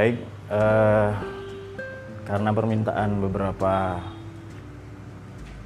Baik, 0.00 0.16
eh, 0.48 1.12
karena 2.24 2.56
permintaan 2.56 3.20
beberapa 3.20 4.00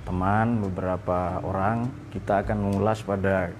teman, 0.02 0.58
beberapa 0.58 1.38
orang, 1.46 1.86
kita 2.10 2.42
akan 2.42 2.58
mengulas 2.66 2.98
pada 3.06 3.54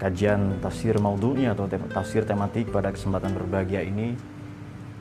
kajian 0.00 0.64
tafsir 0.64 0.96
maudhu'i 0.96 1.44
atau 1.44 1.68
tafsir 1.92 2.24
tematik 2.24 2.72
pada 2.72 2.88
kesempatan 2.88 3.36
berbahagia 3.36 3.84
ini. 3.84 4.16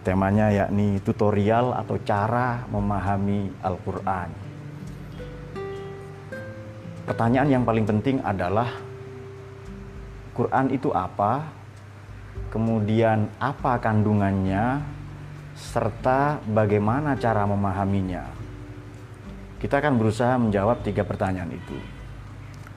Temanya 0.03 0.51
yakni 0.51 0.99
tutorial 0.99 1.71
atau 1.71 1.95
cara 2.03 2.67
memahami 2.67 3.47
Al-Qur'an. 3.63 4.27
Pertanyaan 7.07 7.47
yang 7.47 7.63
paling 7.63 7.87
penting 7.87 8.19
adalah 8.27 8.75
Quran 10.35 10.67
itu 10.67 10.91
apa? 10.91 11.47
Kemudian 12.51 13.31
apa 13.39 13.79
kandungannya 13.79 14.96
serta 15.57 16.37
bagaimana 16.45 17.17
cara 17.17 17.49
memahaminya? 17.49 18.29
Kita 19.57 19.81
akan 19.81 19.97
berusaha 19.97 20.37
menjawab 20.37 20.85
tiga 20.85 21.01
pertanyaan 21.01 21.49
itu. 21.49 21.73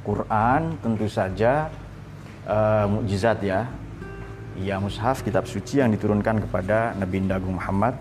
Quran 0.00 0.80
tentu 0.80 1.04
saja 1.12 1.68
uh, 2.48 2.88
mukjizat 2.88 3.44
ya. 3.44 3.68
Ya 4.56 4.80
mushaf 4.80 5.20
kitab 5.20 5.44
suci 5.44 5.84
yang 5.84 5.92
diturunkan 5.92 6.40
kepada 6.48 6.96
Nabi 6.96 7.20
Agung 7.28 7.60
Muhammad 7.60 7.96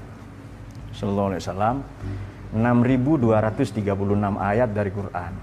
sallallahu 0.96 1.36
alaihi 1.36 1.44
wasallam 1.44 1.76
6236 2.56 3.84
ayat 4.40 4.70
dari 4.74 4.92
Quran. 4.96 5.34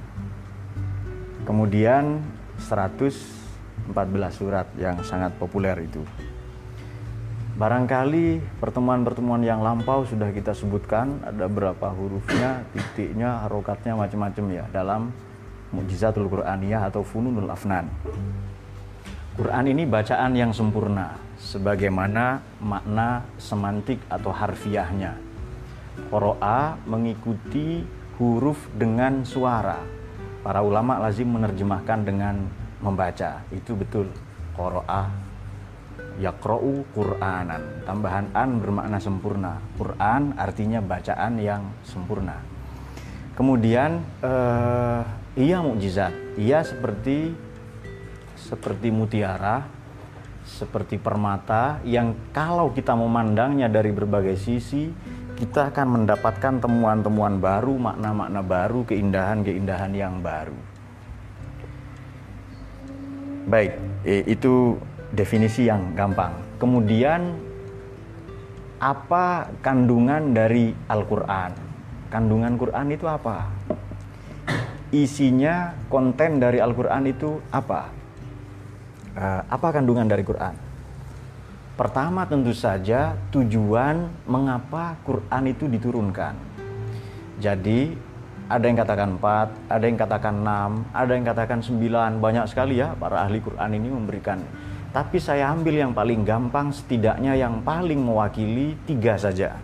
Kemudian 1.46 2.24
114 2.58 3.94
surat 4.34 4.66
yang 4.80 4.98
sangat 5.06 5.30
populer 5.38 5.86
itu. 5.86 6.02
Barangkali 7.56 8.36
pertemuan-pertemuan 8.60 9.40
yang 9.40 9.64
lampau 9.64 10.04
sudah 10.04 10.28
kita 10.28 10.52
sebutkan 10.52 11.24
ada 11.24 11.48
berapa 11.48 11.88
hurufnya, 11.88 12.68
titiknya, 12.76 13.48
harokatnya 13.48 13.96
macam-macam 13.96 14.44
ya 14.52 14.64
dalam 14.68 15.08
Mukjizatul 15.72 16.28
Qur'aniyah 16.28 16.84
atau 16.92 17.00
Fununul 17.00 17.48
Afnan. 17.48 17.88
Quran 19.40 19.72
ini 19.72 19.88
bacaan 19.88 20.36
yang 20.36 20.52
sempurna 20.52 21.16
sebagaimana 21.40 22.44
makna 22.60 23.24
semantik 23.40 24.04
atau 24.12 24.36
harfiahnya. 24.36 25.16
Qoro'a 26.12 26.76
mengikuti 26.84 27.80
huruf 28.20 28.68
dengan 28.76 29.24
suara. 29.24 29.80
Para 30.44 30.60
ulama 30.60 31.00
lazim 31.00 31.32
menerjemahkan 31.32 32.04
dengan 32.04 32.36
membaca. 32.84 33.40
Itu 33.48 33.72
betul. 33.72 34.12
Qoro'a 34.52 35.25
yakro'u 36.16 36.84
Qur'anan. 36.92 37.84
Tambahan 37.84 38.32
an 38.32 38.60
bermakna 38.60 38.98
sempurna. 39.00 39.60
Quran 39.76 40.36
artinya 40.36 40.80
bacaan 40.80 41.40
yang 41.40 41.62
sempurna. 41.84 42.40
Kemudian 43.36 44.00
eh, 44.24 45.02
ia 45.36 45.58
mukjizat. 45.60 46.40
Ia 46.40 46.64
seperti 46.64 47.32
seperti 48.36 48.88
mutiara, 48.94 49.66
seperti 50.46 50.96
permata 50.96 51.82
yang 51.82 52.14
kalau 52.30 52.70
kita 52.70 52.94
memandangnya 52.94 53.66
dari 53.66 53.90
berbagai 53.90 54.38
sisi, 54.38 54.88
kita 55.36 55.68
akan 55.74 56.00
mendapatkan 56.00 56.64
temuan-temuan 56.64 57.36
baru, 57.42 57.76
makna-makna 57.76 58.40
baru, 58.40 58.88
keindahan-keindahan 58.88 59.92
yang 59.92 60.24
baru. 60.24 60.56
Baik, 63.46 63.78
itu 64.06 64.80
definisi 65.12 65.68
yang 65.68 65.94
gampang. 65.94 66.34
Kemudian 66.56 67.36
apa 68.80 69.50
kandungan 69.60 70.34
dari 70.34 70.72
Al-Qur'an? 70.88 71.52
Kandungan 72.08 72.54
Quran 72.56 72.86
itu 72.92 73.06
apa? 73.06 73.50
Isinya 74.94 75.74
konten 75.90 76.38
dari 76.38 76.62
Al-Qur'an 76.62 77.04
itu 77.04 77.42
apa? 77.50 77.90
Uh, 79.16 79.42
apa 79.48 79.68
kandungan 79.72 80.04
dari 80.06 80.22
Quran? 80.22 80.54
Pertama 81.76 82.24
tentu 82.24 82.56
saja 82.56 83.16
tujuan 83.32 84.08
mengapa 84.24 84.96
Quran 85.04 85.44
itu 85.52 85.68
diturunkan. 85.68 86.32
Jadi 87.36 87.92
ada 88.48 88.64
yang 88.64 88.78
katakan 88.80 89.08
4, 89.20 89.72
ada 89.74 89.84
yang 89.84 89.98
katakan 90.00 90.34
6, 90.40 90.96
ada 90.96 91.12
yang 91.12 91.26
katakan 91.26 91.58
9, 91.60 92.22
banyak 92.22 92.44
sekali 92.48 92.80
ya 92.80 92.96
para 92.96 93.26
ahli 93.26 93.44
Quran 93.44 93.70
ini 93.76 93.88
memberikan. 93.92 94.40
Tapi 94.96 95.20
saya 95.20 95.52
ambil 95.52 95.76
yang 95.76 95.92
paling 95.92 96.24
gampang 96.24 96.72
setidaknya 96.72 97.36
yang 97.36 97.60
paling 97.60 98.00
mewakili 98.00 98.80
tiga 98.88 99.20
saja. 99.20 99.60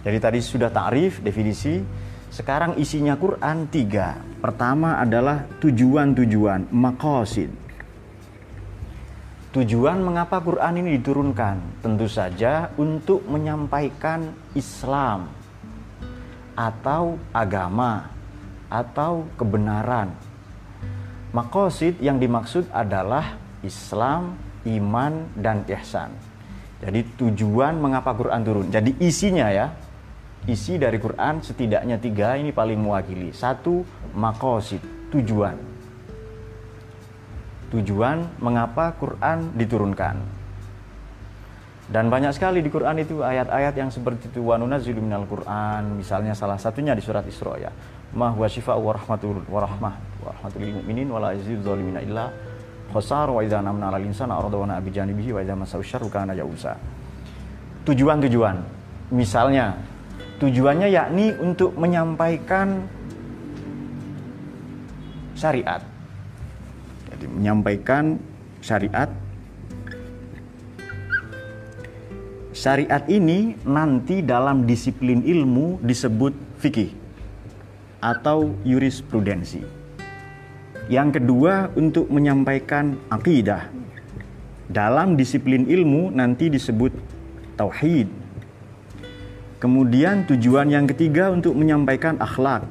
Jadi 0.00 0.16
tadi 0.16 0.40
sudah 0.40 0.72
takrif, 0.72 1.20
definisi, 1.20 1.84
sekarang 2.32 2.80
isinya 2.80 3.20
Quran 3.20 3.68
tiga. 3.68 4.16
Pertama 4.40 4.96
adalah 4.96 5.44
tujuan-tujuan, 5.60 6.72
makosid. 6.72 7.52
Tujuan 9.52 10.00
mengapa 10.00 10.40
Quran 10.40 10.72
ini 10.80 10.96
diturunkan? 10.96 11.84
Tentu 11.84 12.08
saja 12.08 12.72
untuk 12.80 13.20
menyampaikan 13.28 14.32
Islam 14.56 15.28
atau 16.56 17.20
agama 17.36 18.08
atau 18.72 19.28
kebenaran. 19.36 20.16
Makosid 21.36 22.00
yang 22.00 22.16
dimaksud 22.16 22.72
adalah 22.72 23.36
Islam, 23.62 24.36
iman, 24.66 25.32
dan 25.36 25.64
ihsan. 25.68 26.12
Jadi 26.80 27.04
tujuan 27.20 27.76
mengapa 27.76 28.16
Quran 28.16 28.40
turun. 28.40 28.66
Jadi 28.72 28.96
isinya 29.04 29.52
ya, 29.52 29.68
isi 30.48 30.80
dari 30.80 30.96
Quran 30.96 31.44
setidaknya 31.44 32.00
tiga 32.00 32.36
ini 32.40 32.52
paling 32.56 32.80
mewakili. 32.80 33.36
Satu, 33.36 33.84
makosid, 34.16 34.80
tujuan 35.12 35.70
tujuan 37.70 38.26
mengapa 38.42 38.92
Quran 38.98 39.54
diturunkan. 39.54 40.42
Dan 41.90 42.06
banyak 42.06 42.30
sekali 42.30 42.62
di 42.62 42.70
Quran 42.70 43.02
itu 43.02 43.18
ayat-ayat 43.18 43.74
yang 43.74 43.90
seperti 43.90 44.30
itu 44.30 44.46
wa 44.46 44.54
nunazzilu 44.54 45.02
minal 45.02 45.26
Quran, 45.26 45.98
misalnya 45.98 46.38
salah 46.38 46.54
satunya 46.54 46.94
di 46.94 47.02
surat 47.02 47.26
Isra 47.26 47.58
ya. 47.58 47.70
Ma 48.14 48.30
huwa 48.30 48.46
syifa'u 48.46 48.78
wa 48.78 48.94
rahmatul 48.94 49.42
wa 49.50 49.58
rahmah 49.62 49.94
khasar 52.90 53.30
wa 53.30 53.40
idza 53.40 53.62
namna 53.62 53.88
'alal 53.88 54.04
insana 54.04 54.36
arada 54.36 54.58
wa 54.58 54.66
na'a 54.66 54.82
bi 54.82 54.90
janibihi 54.90 55.32
wa 55.34 55.40
idza 55.40 55.54
masau 55.54 55.82
syarru 55.82 56.10
kana 56.10 56.34
ya'usa. 56.36 56.76
Tujuan-tujuan. 57.86 58.56
Misalnya 59.10 59.74
tujuannya 60.40 60.88
yakni 60.88 61.36
untuk 61.36 61.76
menyampaikan 61.76 62.86
syariat 65.36 65.80
jadi 67.12 67.26
menyampaikan 67.28 68.16
syariat 68.64 69.08
syariat 72.56 73.04
ini 73.08 73.60
nanti 73.68 74.24
dalam 74.24 74.64
disiplin 74.64 75.20
ilmu 75.20 75.84
disebut 75.84 76.32
fikih 76.60 76.92
atau 78.00 78.56
jurisprudensi 78.64 79.79
yang 80.90 81.14
kedua 81.14 81.70
untuk 81.78 82.10
menyampaikan 82.10 82.98
akidah 83.08 83.70
dalam 84.66 85.14
disiplin 85.14 85.70
ilmu 85.70 86.10
nanti 86.10 86.50
disebut 86.50 86.90
tauhid 87.54 88.10
kemudian 89.62 90.26
tujuan 90.26 90.68
yang 90.68 90.90
ketiga 90.90 91.30
untuk 91.30 91.54
menyampaikan 91.54 92.18
akhlak 92.18 92.66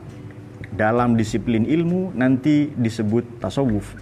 dalam 0.75 1.15
disiplin 1.15 1.63
ilmu 1.63 2.11
nanti 2.13 2.69
disebut 2.75 3.39
tasawuf 3.39 3.95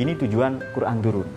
ini 0.00 0.16
tujuan 0.16 0.58
Quran 0.72 0.96
turun. 1.04 1.28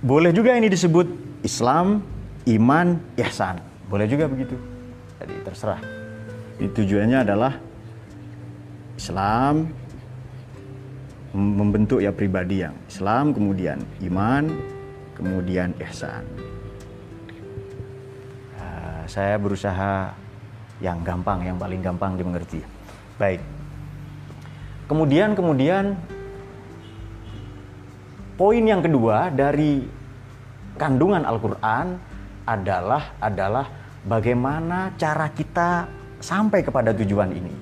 Boleh 0.00 0.32
juga 0.32 0.56
ini 0.56 0.70
disebut 0.70 1.06
Islam, 1.44 2.00
iman, 2.46 2.96
ihsan. 3.20 3.60
Boleh 3.90 4.06
juga 4.06 4.30
begitu. 4.30 4.56
Jadi 5.20 5.34
terserah. 5.44 5.99
Tujuannya 6.60 7.24
adalah 7.24 7.56
Islam 9.00 9.72
membentuk 11.32 12.04
ya 12.04 12.12
pribadi 12.12 12.60
yang 12.60 12.76
Islam, 12.84 13.32
kemudian 13.32 13.80
iman, 14.04 14.50
kemudian 15.16 15.72
ihsan. 15.88 16.26
Uh, 18.60 19.02
saya 19.08 19.40
berusaha 19.40 20.12
yang 20.84 21.00
gampang, 21.00 21.40
yang 21.46 21.56
paling 21.56 21.80
gampang 21.80 22.18
dimengerti. 22.20 22.60
Baik. 23.16 23.40
Kemudian 24.84 25.38
kemudian 25.38 25.94
poin 28.34 28.64
yang 28.64 28.82
kedua 28.82 29.30
dari 29.30 29.86
kandungan 30.74 31.22
Al-Qur'an 31.22 31.94
adalah 32.42 33.14
adalah 33.22 33.70
bagaimana 34.02 34.98
cara 34.98 35.30
kita 35.30 35.99
sampai 36.20 36.60
kepada 36.62 36.92
tujuan 36.94 37.32
ini. 37.32 37.52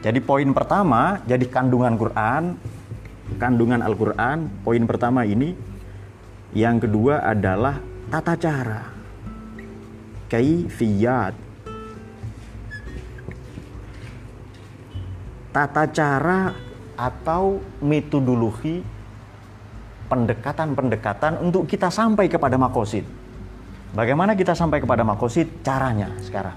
Jadi 0.00 0.20
poin 0.22 0.46
pertama, 0.54 1.20
jadi 1.26 1.42
kandungan 1.48 1.96
Quran, 1.96 2.54
kandungan 3.40 3.80
Al-Qur'an, 3.80 4.48
poin 4.62 4.82
pertama 4.84 5.24
ini 5.26 5.74
Yang 6.54 6.86
kedua 6.86 7.18
adalah 7.18 7.82
tata 8.06 8.38
cara. 8.38 8.86
Kaifiyat. 10.30 11.34
Tata 15.50 15.84
cara 15.90 16.54
atau 16.94 17.58
metodologi 17.82 18.86
pendekatan-pendekatan 20.06 21.42
untuk 21.42 21.66
kita 21.66 21.90
sampai 21.90 22.30
kepada 22.30 22.54
makosid. 22.54 23.02
Bagaimana 23.90 24.38
kita 24.38 24.54
sampai 24.54 24.78
kepada 24.78 25.02
makosid? 25.02 25.66
Caranya 25.66 26.14
sekarang. 26.22 26.54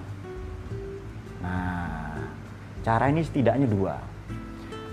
Cara 2.88 3.12
ini 3.12 3.20
setidaknya 3.20 3.68
dua. 3.68 4.00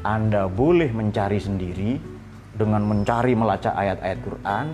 Anda 0.02 0.50
boleh 0.50 0.90
mencari 0.90 1.38
sendiri 1.38 1.94
dengan 2.50 2.82
mencari 2.82 3.38
melacak 3.38 3.70
ayat-ayat 3.70 4.18
Quran. 4.18 4.66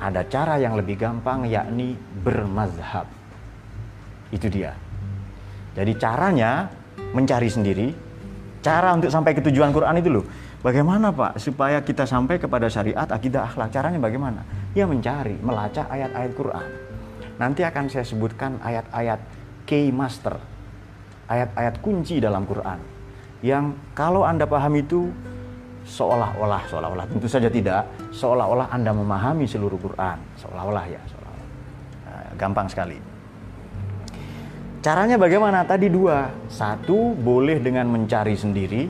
Ada 0.00 0.24
cara 0.32 0.56
yang 0.56 0.80
lebih 0.80 0.96
gampang 0.96 1.44
yakni 1.44 2.00
bermazhab. 2.24 3.04
Itu 4.32 4.48
dia. 4.48 4.72
Jadi 5.76 5.92
caranya 6.00 6.72
mencari 7.12 7.52
sendiri. 7.52 7.92
Cara 8.64 8.96
untuk 8.96 9.12
sampai 9.12 9.36
ke 9.36 9.44
tujuan 9.44 9.68
Quran 9.74 10.00
itu 10.00 10.08
loh 10.08 10.24
Bagaimana 10.62 11.10
Pak 11.10 11.42
supaya 11.42 11.82
kita 11.82 12.06
sampai 12.06 12.38
kepada 12.38 12.70
syariat 12.70 13.10
akidah 13.10 13.50
akhlak? 13.50 13.74
Caranya 13.74 13.98
bagaimana? 13.98 14.46
Ya 14.78 14.86
mencari, 14.86 15.34
melacak 15.42 15.90
ayat-ayat 15.90 16.32
Quran. 16.38 16.68
Nanti 17.34 17.66
akan 17.66 17.90
saya 17.90 18.06
sebutkan 18.06 18.62
ayat-ayat 18.62 19.18
key 19.66 19.90
master, 19.90 20.38
ayat-ayat 21.32 21.80
kunci 21.80 22.20
dalam 22.20 22.44
Quran 22.44 22.76
yang 23.40 23.72
kalau 23.96 24.22
Anda 24.28 24.44
paham 24.44 24.76
itu 24.76 25.08
seolah-olah 25.82 26.62
seolah-olah. 26.70 27.06
Tentu 27.10 27.26
saja 27.26 27.50
tidak. 27.50 27.90
Seolah-olah 28.14 28.70
Anda 28.70 28.94
memahami 28.94 29.50
seluruh 29.50 29.82
Quran. 29.82 30.18
Seolah-olah 30.38 30.84
ya 30.86 31.02
seolah-olah. 31.10 31.48
Nah, 32.06 32.30
gampang 32.38 32.70
sekali. 32.70 32.98
Caranya 34.78 35.18
bagaimana? 35.18 35.66
Tadi 35.66 35.90
dua. 35.90 36.30
Satu 36.46 37.18
boleh 37.18 37.58
dengan 37.58 37.90
mencari 37.90 38.38
sendiri. 38.38 38.86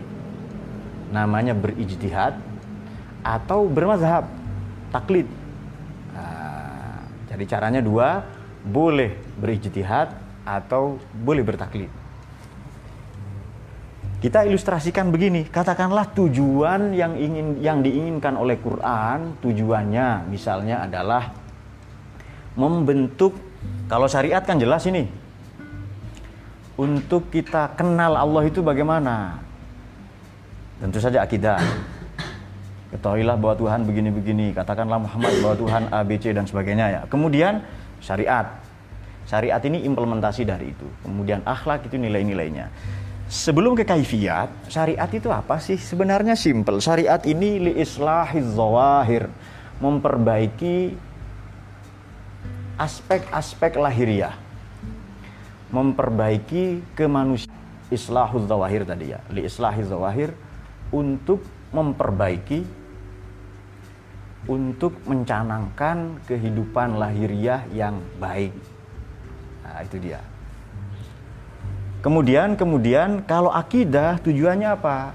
Namanya 1.16 1.56
berijtihad 1.56 2.36
atau 3.24 3.72
bermazhab 3.72 4.28
taklid. 4.92 5.28
Nah, 6.12 7.08
jadi 7.32 7.44
caranya 7.56 7.80
dua 7.80 8.20
boleh 8.64 9.16
berijtihad 9.40 10.12
atau 10.44 11.00
boleh 11.24 11.40
bertaklid 11.40 12.01
kita 14.22 14.46
ilustrasikan 14.46 15.10
begini 15.10 15.50
katakanlah 15.50 16.06
tujuan 16.14 16.94
yang 16.94 17.18
ingin 17.18 17.58
yang 17.58 17.82
diinginkan 17.82 18.38
oleh 18.38 18.56
Quran 18.62 19.34
tujuannya 19.42 20.30
misalnya 20.30 20.86
adalah 20.86 21.34
membentuk 22.54 23.34
kalau 23.90 24.06
syariat 24.06 24.40
kan 24.46 24.62
jelas 24.62 24.86
ini 24.86 25.10
untuk 26.78 27.28
kita 27.34 27.74
kenal 27.74 28.14
Allah 28.14 28.46
itu 28.46 28.62
bagaimana 28.62 29.42
Tentu 30.82 30.98
saja 30.98 31.22
akidah. 31.22 31.62
Ketahuilah 32.90 33.38
bahwa 33.38 33.54
Tuhan 33.54 33.86
begini-begini, 33.86 34.50
katakanlah 34.50 34.98
Muhammad 34.98 35.30
bahwa 35.38 35.54
Tuhan 35.54 35.82
A, 35.94 36.02
B, 36.02 36.18
C 36.18 36.34
dan 36.34 36.42
sebagainya 36.42 36.86
ya. 36.90 37.00
Kemudian 37.06 37.62
syariat. 38.02 38.58
Syariat 39.22 39.62
ini 39.62 39.86
implementasi 39.86 40.42
dari 40.42 40.74
itu. 40.74 40.84
Kemudian 41.06 41.46
akhlak 41.46 41.86
itu 41.86 41.94
nilai-nilainya. 41.94 42.66
Sebelum 43.32 43.72
ke 43.72 43.88
kaifiat, 43.88 44.52
syariat 44.68 45.08
itu 45.08 45.32
apa 45.32 45.56
sih? 45.56 45.80
Sebenarnya 45.80 46.36
simple. 46.36 46.84
Syariat 46.84 47.24
ini 47.24 47.56
li 47.56 47.72
islahiz 47.80 48.44
zawahir, 48.52 49.32
memperbaiki 49.80 50.92
aspek-aspek 52.76 53.80
lahiriah. 53.80 54.36
Memperbaiki 55.72 56.84
kemanusiaan. 56.92 57.56
Islahul 57.88 58.44
zawahir 58.44 58.84
tadi 58.84 59.16
ya. 59.16 59.24
Li 59.32 59.48
islahiz 59.48 59.88
zawahir 59.88 60.36
untuk 60.92 61.40
memperbaiki 61.72 62.68
untuk 64.44 64.92
mencanangkan 65.08 66.20
kehidupan 66.28 67.00
lahiriah 67.00 67.64
yang 67.72 67.96
baik. 68.20 68.52
Nah, 69.64 69.80
itu 69.88 69.96
dia. 70.04 70.20
Kemudian 72.02 72.58
kemudian 72.58 73.22
kalau 73.22 73.54
akidah 73.54 74.18
tujuannya 74.26 74.74
apa? 74.74 75.14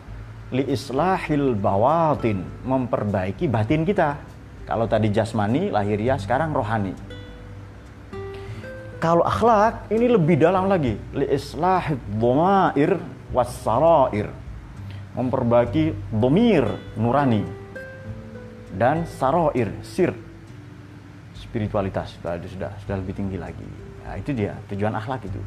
Li 0.56 0.64
islahil 0.72 1.52
bawatin, 1.52 2.48
memperbaiki 2.64 3.52
batin 3.52 3.84
kita. 3.84 4.16
Kalau 4.64 4.88
tadi 4.88 5.12
jasmani, 5.12 5.68
lahiriah, 5.68 6.16
sekarang 6.16 6.56
rohani. 6.56 6.96
Kalau 9.04 9.28
akhlak 9.28 9.92
ini 9.92 10.08
lebih 10.08 10.40
dalam 10.40 10.72
lagi. 10.72 10.96
Li 11.12 11.28
islahil 11.28 12.00
dhamair 12.16 12.96
wassarair 13.36 14.32
memperbaiki 15.18 16.14
domir 16.14 16.64
nurani 16.96 17.42
dan 18.78 19.10
saroir 19.10 19.74
sir 19.82 20.14
spiritualitas 21.34 22.14
sudah 22.22 22.38
sudah 22.46 22.72
sudah 22.86 22.96
lebih 23.02 23.18
tinggi 23.18 23.38
lagi 23.42 23.66
nah, 24.06 24.14
itu 24.14 24.30
dia 24.38 24.54
tujuan 24.70 24.94
akhlak 24.94 25.26
itu 25.26 25.42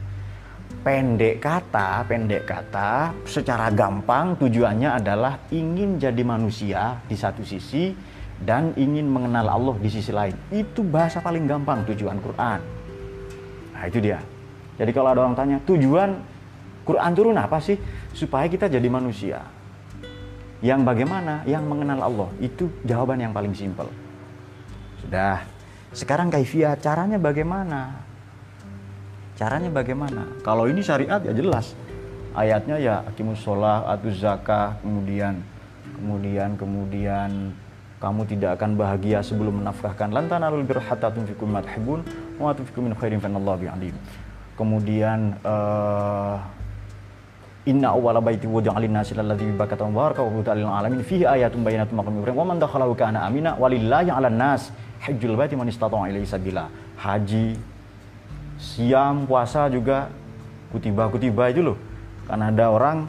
pendek 0.80 1.42
kata 1.42 2.06
pendek 2.06 2.46
kata 2.46 3.12
secara 3.26 3.68
gampang 3.74 4.38
tujuannya 4.38 4.90
adalah 4.96 5.42
ingin 5.50 5.98
jadi 5.98 6.22
manusia 6.24 7.02
di 7.04 7.18
satu 7.18 7.44
sisi 7.44 7.92
dan 8.40 8.72
ingin 8.78 9.04
mengenal 9.04 9.50
Allah 9.50 9.76
di 9.76 9.90
sisi 9.92 10.14
lain 10.14 10.32
itu 10.48 10.80
bahasa 10.80 11.20
paling 11.20 11.44
gampang 11.44 11.84
tujuan 11.90 12.16
Quran 12.22 12.60
nah 13.76 13.82
itu 13.84 13.98
dia 14.00 14.22
jadi 14.80 14.90
kalau 14.94 15.12
ada 15.12 15.26
orang 15.26 15.36
tanya 15.36 15.58
tujuan 15.66 16.16
Quran 16.86 17.12
turun 17.12 17.36
apa 17.36 17.60
sih 17.60 17.76
supaya 18.16 18.48
kita 18.48 18.66
jadi 18.66 18.88
manusia 18.88 19.44
yang 20.60 20.84
bagaimana? 20.84 21.40
Yang 21.48 21.64
mengenal 21.64 22.00
Allah. 22.04 22.28
Itu 22.36 22.68
jawaban 22.84 23.20
yang 23.20 23.32
paling 23.32 23.56
simpel. 23.56 23.88
Sudah. 25.00 25.40
Sekarang 25.96 26.28
kaifiah 26.28 26.76
caranya 26.76 27.16
bagaimana? 27.16 28.04
Caranya 29.40 29.72
bagaimana? 29.72 30.28
Kalau 30.44 30.68
ini 30.68 30.84
syariat 30.84 31.16
ya 31.24 31.32
jelas. 31.32 31.72
Ayatnya 32.36 32.76
ya 32.76 33.00
akimus 33.08 33.40
sholah, 33.40 33.88
atuz 33.88 34.20
zakah, 34.20 34.76
kemudian 34.84 35.40
kemudian 35.96 36.60
kemudian 36.60 37.30
kamu 38.04 38.22
tidak 38.28 38.60
akan 38.60 38.76
bahagia 38.76 39.24
sebelum 39.24 39.64
menafkahkan 39.64 40.12
lantana 40.12 40.52
alul 40.52 40.64
birra 40.64 40.84
hatta 40.84 41.08
tunfiqu 41.08 41.48
mimma 41.48 41.64
tuhibbun 41.64 42.00
wa 42.36 42.52
tunfiqu 42.52 42.84
min 42.84 42.92
khairin 42.92 43.16
fa 43.16 43.32
bi'alim. 43.32 43.96
Kemudian 44.60 45.40
uh, 45.40 46.36
Inna 47.68 47.92
awwala 47.92 48.24
baiti 48.24 48.48
wudi'a 48.48 48.76
lin-nasi 48.80 49.12
lalladzi 49.12 49.44
bi 49.44 49.52
mubaraka 49.56 50.24
wa 50.24 50.32
hudan 50.32 50.56
lil 50.56 50.68
alamin 50.68 51.04
fihi 51.04 51.28
ayatun 51.28 51.60
bayyinatun 51.60 51.92
maqam 51.92 52.16
Ibrahim 52.16 52.40
wa 52.40 52.46
man 52.52 52.56
dakhalahu 52.56 52.96
kana 52.96 53.24
amina 53.28 53.52
walillahi 53.56 54.08
'alan 54.08 54.36
nas 54.36 54.72
hajjul 55.04 55.36
baiti 55.36 55.60
man 55.60 55.68
istata'a 55.68 56.08
ilaihi 56.08 56.24
sabila. 56.24 56.72
Haji, 56.96 57.60
siam, 58.60 59.24
puasa 59.24 59.66
juga 59.72 60.12
kutiba-kutiba 60.70 61.48
itu 61.48 61.64
loh. 61.64 61.78
Karena 62.28 62.52
ada 62.52 62.68
orang 62.70 63.08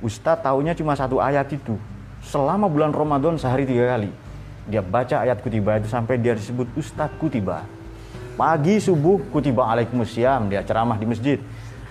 ustadz 0.00 0.42
tahunya 0.42 0.72
cuma 0.72 0.96
satu 0.96 1.20
ayat 1.20 1.52
itu. 1.52 1.76
Selama 2.24 2.66
bulan 2.66 2.90
Ramadan 2.90 3.36
sehari 3.36 3.68
tiga 3.68 3.94
kali. 3.94 4.10
Dia 4.66 4.82
baca 4.82 5.22
ayat 5.22 5.38
kutiba 5.44 5.78
itu 5.78 5.86
sampai 5.86 6.18
dia 6.18 6.34
disebut 6.34 6.66
ustadz 6.74 7.14
kutiba. 7.22 7.62
Pagi 8.34 8.82
subuh 8.82 9.22
kutiba 9.30 9.68
alaikumusiyam 9.70 10.50
dia 10.50 10.60
ceramah 10.60 10.98
di 11.00 11.06
masjid 11.08 11.38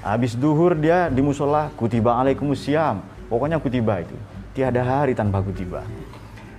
Habis 0.05 0.38
duhur 0.38 0.77
dia 0.77 1.09
di 1.09 1.17
musola 1.25 1.74
kutiba 1.74 2.13
alaikumusiyam. 2.21 3.01
Pokoknya 3.25 3.57
kutiba 3.57 4.05
itu. 4.05 4.13
Tiada 4.53 4.85
hari 4.85 5.17
tanpa 5.17 5.41
kutiba. 5.41 5.81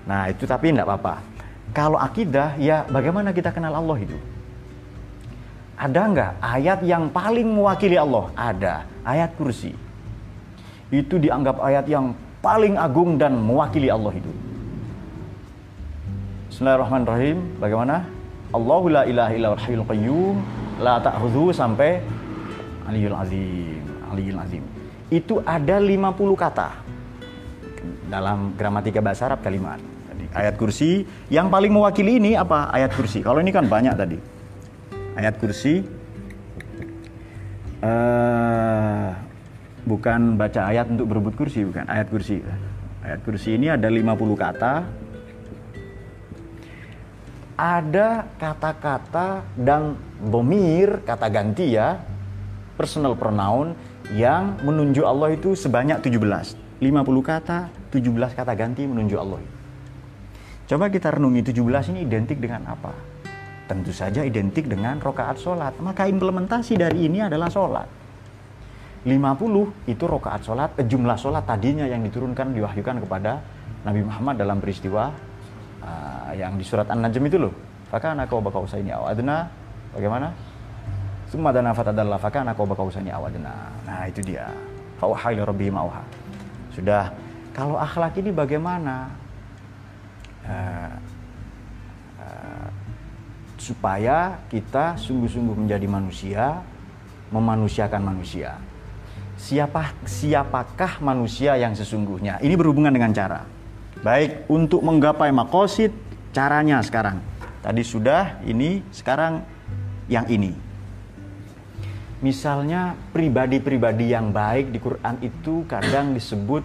Nah 0.02 0.26
itu 0.26 0.50
tapi 0.50 0.74
tidak 0.74 0.90
apa-apa. 0.90 1.22
Kalau 1.70 1.94
akidah 1.94 2.58
ya 2.58 2.82
bagaimana 2.90 3.30
kita 3.30 3.54
kenal 3.54 3.78
Allah 3.78 4.02
itu? 4.02 4.18
Ada 5.76 6.00
nggak 6.08 6.32
ayat 6.40 6.80
yang 6.88 7.12
paling 7.12 7.52
mewakili 7.52 8.00
Allah? 8.00 8.32
Ada. 8.32 8.88
Ayat 9.04 9.36
kursi. 9.36 9.76
Itu 10.88 11.20
dianggap 11.20 11.60
ayat 11.60 11.84
yang 11.84 12.16
paling 12.40 12.80
agung 12.80 13.20
dan 13.20 13.36
mewakili 13.36 13.92
Allah 13.92 14.16
itu. 14.16 14.32
Bismillahirrahmanirrahim. 16.48 17.60
Bagaimana? 17.60 18.08
Allahu 18.56 18.88
la 18.88 19.04
ilaha 19.04 19.32
illa 19.36 19.52
qayyum 19.84 20.40
la 20.80 20.96
ta'khudhu 20.96 21.52
sampai 21.52 22.00
Aliyul 22.88 23.12
Azim, 23.12 23.84
Aliyul 24.08 24.40
Azim. 24.40 24.64
Itu 25.12 25.44
ada 25.44 25.76
50 25.76 26.16
kata 26.40 26.68
dalam 28.08 28.56
gramatika 28.56 29.04
bahasa 29.04 29.28
Arab 29.28 29.44
kalimat. 29.44 29.76
Jadi, 30.08 30.24
ayat 30.32 30.54
kursi 30.56 31.04
yang 31.28 31.52
paling 31.52 31.68
mewakili 31.68 32.16
ini 32.16 32.32
apa? 32.32 32.72
Ayat 32.72 32.96
kursi. 32.96 33.20
Kalau 33.20 33.44
ini 33.44 33.52
kan 33.52 33.68
banyak 33.68 33.92
tadi. 33.92 34.35
Ayat 35.16 35.40
kursi 35.40 35.80
uh, 37.80 39.08
bukan 39.88 40.36
baca 40.36 40.68
ayat 40.68 40.92
untuk 40.92 41.08
berebut 41.08 41.34
kursi, 41.40 41.64
bukan. 41.64 41.88
Ayat 41.88 42.12
kursi. 42.12 42.44
Ayat 43.00 43.24
kursi 43.24 43.56
ini 43.56 43.72
ada 43.72 43.88
50 43.88 44.12
kata 44.36 44.72
ada 47.56 48.28
kata-kata 48.36 49.40
dan 49.56 49.96
bomir, 50.20 51.00
kata 51.08 51.32
ganti 51.32 51.72
ya, 51.72 51.96
personal 52.76 53.16
pronoun 53.16 53.72
yang 54.12 54.60
menunjuk 54.60 55.02
Allah 55.02 55.32
itu 55.32 55.56
sebanyak 55.56 56.04
17. 56.04 56.52
50 56.76 56.84
kata, 57.24 57.72
17 57.88 58.36
kata 58.36 58.52
ganti 58.52 58.84
menunjuk 58.84 59.16
Allah. 59.16 59.40
Coba 60.68 60.92
kita 60.92 61.16
renungi 61.16 61.40
17 61.48 61.96
ini 61.96 62.04
identik 62.04 62.36
dengan 62.36 62.68
apa? 62.68 63.15
Tentu 63.66 63.90
saja 63.90 64.22
identik 64.22 64.70
dengan 64.70 65.02
rokaat 65.02 65.42
sholat. 65.42 65.74
Maka 65.82 66.06
implementasi 66.06 66.78
dari 66.78 67.10
ini 67.10 67.22
adalah 67.22 67.50
sholat. 67.50 67.86
50 69.06 69.86
itu 69.86 70.04
rokaat 70.06 70.42
sholat, 70.42 70.74
jumlah 70.82 71.14
sholat 71.14 71.46
tadinya 71.46 71.86
yang 71.86 72.02
diturunkan, 72.02 72.50
diwahyukan 72.50 73.06
kepada 73.06 73.38
Nabi 73.86 74.02
Muhammad 74.02 74.34
dalam 74.34 74.58
peristiwa 74.58 75.14
uh, 75.78 76.34
yang 76.34 76.58
di 76.58 76.66
surat 76.66 76.90
An-Najm 76.90 77.30
itu 77.30 77.38
loh. 77.38 77.54
Fakana 77.86 78.26
kau 78.26 78.42
bakau 78.42 78.66
ini 78.74 78.90
awadna. 78.90 79.46
Bagaimana? 79.94 80.34
Summa 81.30 81.54
dana 81.54 81.70
fatadalla 81.70 82.18
fakana 82.18 82.50
kau 82.50 82.66
bakau 82.66 82.90
ini 82.98 83.14
awadna. 83.14 83.54
Nah, 83.86 84.10
itu 84.10 84.26
dia. 84.26 84.50
Fauha 84.98 85.30
ila 85.30 85.46
rabbi 85.46 85.70
ma'uha. 85.70 86.02
Sudah. 86.74 87.14
Kalau 87.54 87.78
akhlak 87.78 88.18
ini 88.18 88.34
bagaimana? 88.34 89.06
Uh, 90.42 90.90
supaya 93.56 94.40
kita 94.52 95.00
sungguh-sungguh 95.00 95.56
menjadi 95.66 95.88
manusia, 95.88 96.60
memanusiakan 97.32 98.02
manusia. 98.04 98.60
Siapa 99.36 99.92
siapakah 100.08 101.00
manusia 101.04 101.56
yang 101.60 101.76
sesungguhnya? 101.76 102.40
Ini 102.40 102.54
berhubungan 102.56 102.92
dengan 102.92 103.12
cara. 103.12 103.44
Baik, 104.00 104.48
untuk 104.48 104.80
menggapai 104.80 105.32
makosid, 105.32 105.92
caranya 106.32 106.80
sekarang. 106.80 107.20
Tadi 107.60 107.82
sudah, 107.84 108.40
ini 108.44 108.84
sekarang 108.92 109.44
yang 110.06 110.24
ini. 110.30 110.54
Misalnya 112.24 112.96
pribadi-pribadi 113.12 114.08
yang 114.08 114.32
baik 114.32 114.72
di 114.72 114.78
Quran 114.80 115.20
itu 115.20 115.68
kadang 115.68 116.16
disebut 116.16 116.64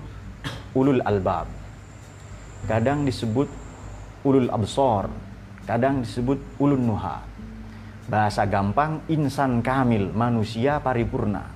ulul 0.71 1.03
albab. 1.03 1.47
Kadang 2.71 3.03
disebut 3.03 3.51
ulul 4.23 4.47
absor. 4.47 5.11
Kadang 5.65 6.01
disebut 6.03 6.41
ulun 6.57 6.83
nuha. 6.85 7.23
Bahasa 8.09 8.43
gampang, 8.49 9.05
insan 9.07 9.63
kamil, 9.63 10.11
manusia 10.11 10.81
paripurna. 10.83 11.47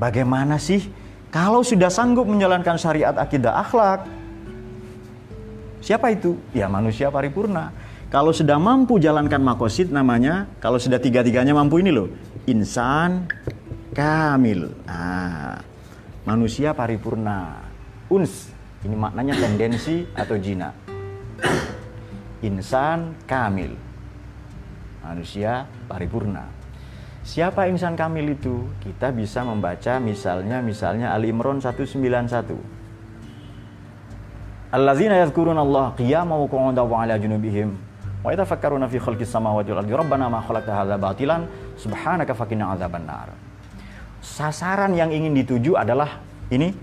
Bagaimana 0.00 0.56
sih 0.56 0.88
kalau 1.28 1.60
sudah 1.60 1.92
sanggup 1.92 2.24
menjalankan 2.24 2.80
syariat 2.80 3.14
akidah 3.16 3.60
akhlak, 3.60 4.08
Siapa 5.82 6.14
itu? 6.14 6.38
Ya 6.54 6.70
manusia 6.70 7.10
paripurna. 7.10 7.74
Kalau 8.06 8.30
sudah 8.30 8.54
mampu 8.54 9.02
jalankan 9.02 9.42
makosid 9.42 9.90
namanya, 9.90 10.46
kalau 10.62 10.78
sudah 10.78 11.02
tiga-tiganya 11.02 11.58
mampu 11.58 11.82
ini 11.82 11.90
loh, 11.90 12.06
insan 12.46 13.26
kamil. 13.90 14.70
Ah, 14.86 15.58
manusia 16.22 16.70
paripurna. 16.70 17.66
Uns, 18.06 18.54
ini 18.86 18.94
maknanya 18.94 19.34
tendensi 19.42 20.06
atau 20.14 20.38
jina. 20.38 20.70
Insan 22.42 23.14
kamil. 23.24 23.78
Manusia 25.02 25.66
paripurna. 25.86 26.46
Siapa 27.22 27.70
insan 27.70 27.94
kamil 27.94 28.34
itu? 28.34 28.66
Kita 28.82 29.14
bisa 29.14 29.46
membaca 29.46 30.02
misalnya 30.02 30.58
misalnya 30.58 31.14
Ali 31.14 31.30
Imran 31.30 31.62
191. 31.62 32.58
Allazina 34.74 35.22
yadhkuruna 35.22 35.62
Allah 35.62 35.94
qiyaman 35.94 36.34
wa 36.34 36.48
qu'udan 36.50 36.82
wa 36.82 36.96
'ala 36.98 37.14
junubihim 37.20 37.78
wa 38.22 38.28
yatafakkaruna 38.34 38.90
fi 38.90 38.98
khalqis 38.98 39.30
samawati 39.30 39.70
wal 39.70 39.86
ardi 39.86 39.94
rabbana 39.94 40.26
ma 40.26 40.42
khalaqta 40.42 40.72
hadza 40.72 40.96
batilan 40.98 41.46
subhanaka 41.78 42.34
faqina 42.34 42.74
adzabannar. 42.74 43.30
Sasaran 44.18 44.94
yang 44.98 45.14
ingin 45.14 45.34
dituju 45.34 45.78
adalah 45.78 46.18
ini 46.50 46.74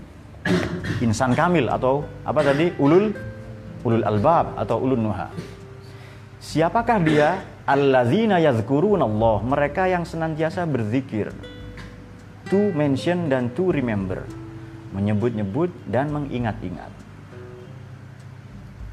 insan 1.04 1.36
kamil 1.36 1.68
atau 1.68 2.04
apa 2.24 2.40
tadi 2.44 2.72
ulul 2.80 3.12
ulul 3.84 4.04
albab 4.04 4.56
atau 4.60 4.76
ulul 4.80 5.00
nuha. 5.00 5.28
Siapakah 6.40 6.98
dia? 7.04 7.28
Allazina 7.68 8.42
yadhkuruna 8.42 9.06
Allah, 9.06 9.36
mereka 9.44 9.86
yang 9.86 10.02
senantiasa 10.02 10.66
berzikir. 10.66 11.30
To 12.50 12.74
mention 12.74 13.30
dan 13.30 13.52
to 13.54 13.70
remember. 13.70 14.26
Menyebut-nyebut 14.90 15.70
dan 15.86 16.10
mengingat-ingat. 16.10 16.90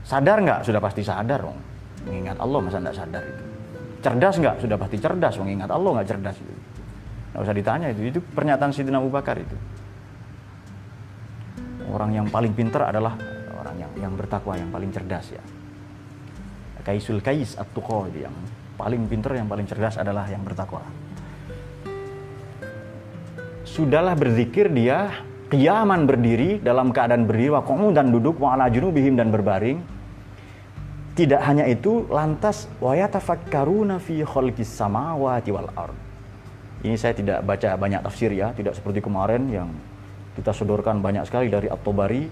Sadar 0.06 0.38
nggak? 0.46 0.62
Sudah 0.62 0.77
pasti 0.77 1.01
sadar 1.01 1.41
dong. 1.41 1.58
Mengingat 2.06 2.38
Allah 2.38 2.60
masa 2.62 2.77
nggak 2.77 2.96
sadar 2.96 3.24
itu. 3.25 3.44
Cerdas 4.06 4.36
nggak? 4.38 4.56
Sudah 4.62 4.77
pasti 4.77 4.98
cerdas. 5.01 5.34
Mengingat 5.41 5.70
Allah 5.74 5.89
nggak 5.98 6.08
cerdas 6.08 6.38
itu. 6.38 6.53
Nggak 7.34 7.41
usah 7.44 7.56
ditanya 7.58 7.88
itu. 7.89 8.01
Itu 8.13 8.20
pernyataan 8.22 8.72
Sidina 8.72 9.01
Abu 9.01 9.10
Bakar 9.10 9.41
itu. 9.41 9.58
Orang 11.89 12.13
yang 12.13 12.29
paling 12.29 12.53
pintar 12.53 12.94
adalah 12.94 13.17
yang 13.97 14.13
bertakwa, 14.15 14.55
yang 14.55 14.69
paling 14.69 14.93
cerdas 14.93 15.33
ya. 15.33 15.43
Kaisul 16.85 17.19
Kais 17.19 17.59
at 17.59 17.67
itu 17.67 18.23
yang 18.23 18.35
paling 18.79 19.11
pintar, 19.11 19.35
yang 19.35 19.51
paling 19.51 19.67
cerdas 19.67 19.99
adalah 19.99 20.23
yang 20.31 20.45
bertakwa. 20.47 20.85
Sudahlah 23.67 24.15
berzikir 24.15 24.71
dia 24.71 25.11
kiaman 25.51 26.07
berdiri 26.07 26.63
dalam 26.63 26.95
keadaan 26.95 27.27
berdiri 27.27 27.51
wa 27.51 27.61
dan 27.91 28.07
duduk 28.15 28.39
wa 28.39 28.55
ala 28.55 28.71
junubihim 28.71 29.19
dan 29.19 29.27
berbaring 29.27 29.97
tidak 31.17 31.41
hanya 31.49 31.65
itu, 31.65 32.05
lantas 32.13 32.69
wayatafakkaruna 32.77 33.97
fi 33.97 34.21
khalqis 34.21 34.69
samawati 34.69 35.49
wal 35.49 35.65
ard. 35.73 35.97
Ini 36.85 36.93
saya 36.93 37.17
tidak 37.17 37.41
baca 37.41 37.73
banyak 37.73 38.05
tafsir 38.05 38.29
ya, 38.37 38.53
tidak 38.53 38.77
seperti 38.77 39.01
kemarin 39.01 39.49
yang 39.49 39.73
kita 40.37 40.53
sodorkan 40.53 41.01
banyak 41.01 41.25
sekali 41.25 41.49
dari 41.49 41.73
At-Tabari, 41.73 42.29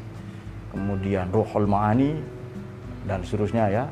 kemudian 0.75 1.31
Ruhul 1.31 1.71
Ma'ani 1.71 2.11
dan 3.07 3.23
seterusnya 3.23 3.71
ya, 3.71 3.83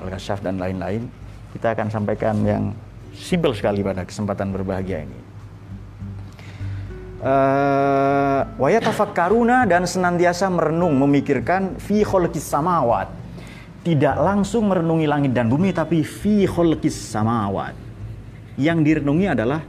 Al-Kasyaf 0.00 0.40
dan 0.40 0.56
lain-lain. 0.56 1.04
Kita 1.52 1.76
akan 1.76 1.92
sampaikan 1.92 2.40
yang 2.40 2.72
simpel 3.12 3.52
sekali 3.52 3.84
pada 3.84 4.08
kesempatan 4.08 4.48
berbahagia 4.48 5.04
ini. 5.04 5.18
Uh, 7.20 8.48
wayatafakkaruna 8.56 9.68
dan 9.68 9.84
senantiasa 9.84 10.48
merenung 10.48 10.96
memikirkan 10.96 11.76
fi 11.76 12.00
khalqis 12.00 12.48
samawat 12.48 13.12
tidak 13.84 14.16
langsung 14.16 14.72
merenungi 14.72 15.04
langit 15.04 15.36
dan 15.36 15.52
bumi 15.52 15.68
tapi 15.76 16.00
fi 16.00 16.48
khalqis 16.48 16.96
samawat. 16.96 17.76
Yang 18.56 18.78
direnungi 18.88 19.26
adalah 19.28 19.60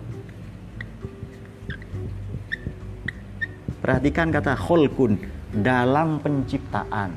Perhatikan 3.81 4.29
kata 4.29 4.53
kholkun 4.53 5.17
dalam 5.51 6.23
penciptaan 6.23 7.11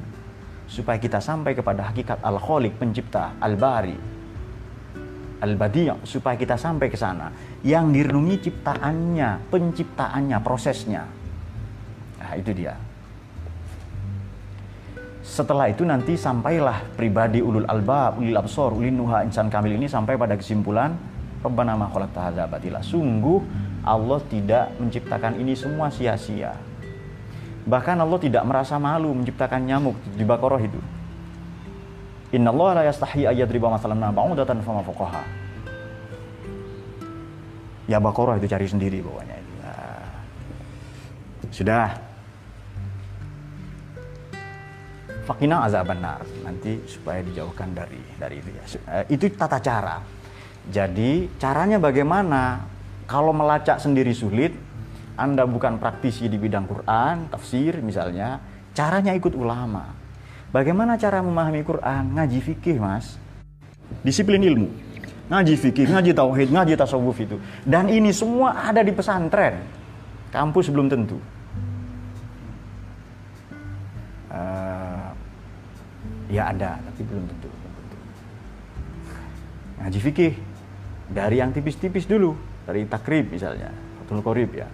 supaya 0.67 0.99
kita 0.99 1.23
sampai 1.23 1.55
kepada 1.55 1.91
hakikat 1.91 2.19
al-khaliq 2.21 2.75
pencipta 2.75 3.38
al-bari 3.38 4.14
al-badi' 5.45 5.93
supaya 6.09 6.41
kita 6.41 6.57
sampai 6.57 6.88
ke 6.88 6.97
sana. 6.97 7.29
Yang 7.61 8.00
direnungi 8.00 8.37
ciptaannya, 8.49 9.53
penciptaannya, 9.53 10.38
prosesnya. 10.41 11.05
Nah, 12.21 12.33
itu 12.41 12.50
dia. 12.57 12.73
Setelah 15.25 15.73
itu 15.73 15.85
nanti 15.85 16.17
sampailah 16.17 16.97
pribadi 16.97 17.41
ulul 17.41 17.69
albab, 17.69 18.21
ulil 18.21 18.37
absor, 18.37 18.76
ulil 18.76 18.93
nuha 18.93 19.25
insan 19.25 19.49
kamil 19.49 19.76
ini 19.76 19.88
sampai 19.88 20.17
pada 20.17 20.37
kesimpulan 20.37 20.97
Rabbana 21.41 21.76
ma 21.76 21.88
khalaqta. 21.88 22.81
Sungguh 22.81 23.41
Allah 23.85 24.21
tidak 24.29 24.73
menciptakan 24.81 25.41
ini 25.41 25.53
semua 25.57 25.88
sia-sia. 25.93 26.57
Bahkan 27.64 27.97
Allah 27.97 28.18
tidak 28.21 28.44
merasa 28.44 28.76
malu 28.76 29.16
menciptakan 29.16 29.64
nyamuk 29.64 29.97
di 30.16 30.25
Baqarah 30.25 30.61
itu. 30.61 30.80
Inna 32.37 32.52
Allah 32.52 32.68
la 32.80 32.83
yastahi 32.92 33.25
riba 33.30 33.68
masalam 33.73 34.00
ba'udatan 34.00 34.61
fama 34.61 34.85
fuqaha. 34.85 35.25
Ya 37.88 37.97
Baqarah 38.00 38.37
itu 38.37 38.49
cari 38.49 38.68
sendiri 38.68 39.00
pokoknya. 39.00 39.37
Nah, 39.64 40.04
sudah 41.49 41.88
fakina 45.25 45.64
azaban 45.64 46.04
nar 46.04 46.21
nanti 46.44 46.85
supaya 46.85 47.25
dijauhkan 47.25 47.73
dari 47.73 48.00
dari 48.21 48.44
itu 48.44 48.50
ya 48.52 48.64
eh, 49.00 49.04
itu 49.09 49.33
tata 49.33 49.56
cara 49.59 50.04
jadi 50.68 51.28
caranya 51.40 51.80
bagaimana 51.80 52.61
kalau 53.09 53.33
melacak 53.33 53.80
sendiri 53.80 54.12
sulit 54.12 54.52
anda 55.14 55.47
bukan 55.47 55.78
praktisi 55.78 56.26
di 56.26 56.35
bidang 56.35 56.66
Quran 56.66 57.30
tafsir 57.30 57.78
misalnya 57.78 58.42
caranya 58.75 59.14
ikut 59.14 59.35
ulama. 59.38 59.94
Bagaimana 60.50 60.99
cara 60.99 61.23
memahami 61.23 61.62
Quran? 61.62 62.14
Ngaji 62.14 62.38
fikih 62.42 62.78
mas. 62.78 63.18
Disiplin 64.02 64.42
ilmu. 64.42 64.71
Ngaji 65.30 65.54
fikih 65.56 65.87
ngaji 65.90 66.11
tauhid 66.14 66.49
ngaji 66.50 66.75
tasawuf 66.75 67.18
itu. 67.23 67.38
Dan 67.62 67.90
ini 67.90 68.11
semua 68.11 68.66
ada 68.66 68.83
di 68.83 68.90
pesantren. 68.90 69.62
Kampus 70.35 70.71
belum 70.71 70.90
tentu. 70.90 71.18
Ya 76.26 76.50
ada, 76.50 76.83
tapi 76.83 77.06
belum 77.06 77.30
tentu. 77.30 77.47
Ngaji 79.78 79.99
fikih. 80.11 80.33
Dari 81.14 81.38
yang 81.38 81.54
tipis-tipis 81.54 82.11
dulu, 82.11 82.35
dari 82.66 82.83
takrib 82.90 83.30
misalnya, 83.30 83.71
Fathul 84.02 84.25
Qorib 84.25 84.50
ya. 84.56 84.66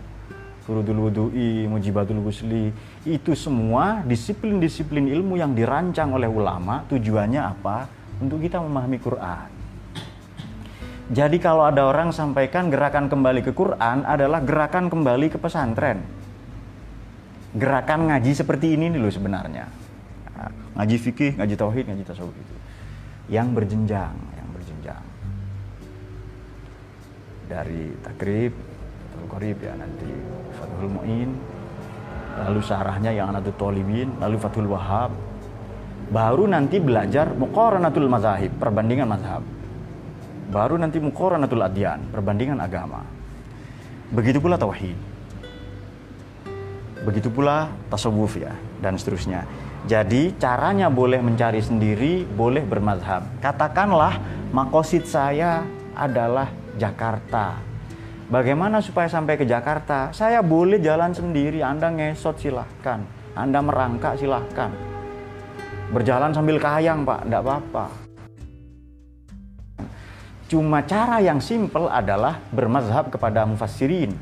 Furudul 0.71 1.11
Wudu'i, 1.11 1.67
Mujibatul 1.67 2.23
Gusli, 2.23 2.71
itu 3.03 3.35
semua 3.35 4.07
disiplin-disiplin 4.07 5.11
ilmu 5.11 5.35
yang 5.35 5.51
dirancang 5.51 6.15
oleh 6.15 6.31
ulama 6.31 6.87
tujuannya 6.87 7.43
apa? 7.43 7.91
Untuk 8.23 8.39
kita 8.39 8.63
memahami 8.63 9.03
Quran. 9.03 9.51
Jadi 11.11 11.43
kalau 11.43 11.67
ada 11.67 11.91
orang 11.91 12.15
sampaikan 12.15 12.71
gerakan 12.71 13.11
kembali 13.11 13.43
ke 13.43 13.51
Quran 13.51 14.07
adalah 14.07 14.39
gerakan 14.47 14.87
kembali 14.87 15.35
ke 15.35 15.43
pesantren. 15.43 16.07
Gerakan 17.51 18.07
ngaji 18.07 18.31
seperti 18.31 18.79
ini 18.79 18.95
nih 18.95 19.03
loh 19.03 19.11
sebenarnya. 19.11 19.67
Ngaji 20.79 20.97
fikih, 21.03 21.35
ngaji 21.35 21.55
tauhid, 21.59 21.91
ngaji 21.91 22.05
tasawuf 22.07 22.31
itu. 22.31 22.55
Yang 23.27 23.59
berjenjang, 23.59 24.15
yang 24.15 24.49
berjenjang. 24.55 25.03
Dari 27.51 27.91
takrib, 28.07 28.55
Fathul 29.11 29.27
Qorib 29.27 29.59
ya 29.59 29.75
nanti 29.75 30.07
Fathul 30.81 30.97
Mu'in, 30.97 31.31
lalu 32.49 32.61
syarahnya 32.65 33.13
yang 33.13 33.29
Anatul 33.37 33.53
Tolibin, 33.61 34.17
lalu 34.17 34.41
Fathul 34.41 34.73
Wahab. 34.73 35.13
Baru 36.09 36.49
nanti 36.49 36.81
belajar 36.81 37.37
Muqaranatul 37.37 38.09
Mazahib, 38.09 38.57
perbandingan 38.57 39.07
mazhab 39.07 39.45
baru 40.51 40.75
nanti 40.75 40.99
muqaranatul 40.99 41.63
adyan, 41.63 42.03
perbandingan 42.11 42.59
agama. 42.59 43.07
Begitu 44.11 44.43
pula 44.43 44.59
tauhid. 44.59 44.99
Begitu 47.07 47.31
pula 47.31 47.71
tasawuf 47.87 48.35
ya 48.37 48.53
dan 48.83 48.99
seterusnya. 48.99 49.47
Jadi 49.87 50.37
caranya 50.37 50.93
boleh 50.93 51.23
mencari 51.23 51.63
sendiri, 51.63 52.27
boleh 52.29 52.67
bermadhab. 52.67 53.25
Katakanlah 53.41 54.21
makosid 54.53 55.07
saya 55.09 55.65
adalah 55.95 56.51
Jakarta. 56.77 57.70
Bagaimana 58.31 58.79
supaya 58.79 59.11
sampai 59.11 59.35
ke 59.35 59.43
Jakarta? 59.43 60.15
Saya 60.15 60.39
boleh 60.39 60.79
jalan 60.79 61.11
sendiri, 61.11 61.67
Anda 61.67 61.91
ngesot 61.91 62.39
silahkan. 62.39 63.03
Anda 63.35 63.59
merangkak 63.59 64.23
silahkan. 64.23 64.71
Berjalan 65.91 66.31
sambil 66.31 66.63
kayang 66.63 67.03
Pak, 67.03 67.27
tidak 67.27 67.43
apa-apa. 67.43 67.85
Cuma 70.47 70.79
cara 70.87 71.19
yang 71.19 71.43
simpel 71.43 71.91
adalah 71.91 72.39
bermazhab 72.55 73.11
kepada 73.11 73.43
mufassirin, 73.43 74.15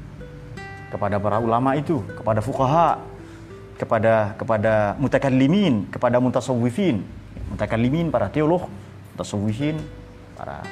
kepada 0.89 1.21
para 1.21 1.37
ulama 1.37 1.77
itu, 1.77 2.01
kepada 2.17 2.41
fuqaha, 2.41 3.05
kepada 3.77 4.33
kepada 4.41 4.97
mutakallimin, 4.97 5.85
kepada 5.93 6.17
mutasawwifin. 6.17 7.05
Mutakallimin 7.53 8.09
para 8.09 8.33
teolog, 8.33 8.73
mutasawwifin 9.13 9.77
para 10.33 10.65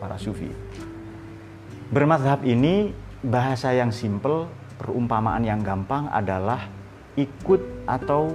para 0.00 0.16
sufi. 0.16 0.69
Bermazhab 1.90 2.46
ini 2.46 2.94
bahasa 3.18 3.74
yang 3.74 3.90
simpel, 3.90 4.46
perumpamaan 4.78 5.42
yang 5.42 5.58
gampang 5.58 6.06
adalah 6.06 6.70
ikut 7.18 7.82
atau 7.82 8.30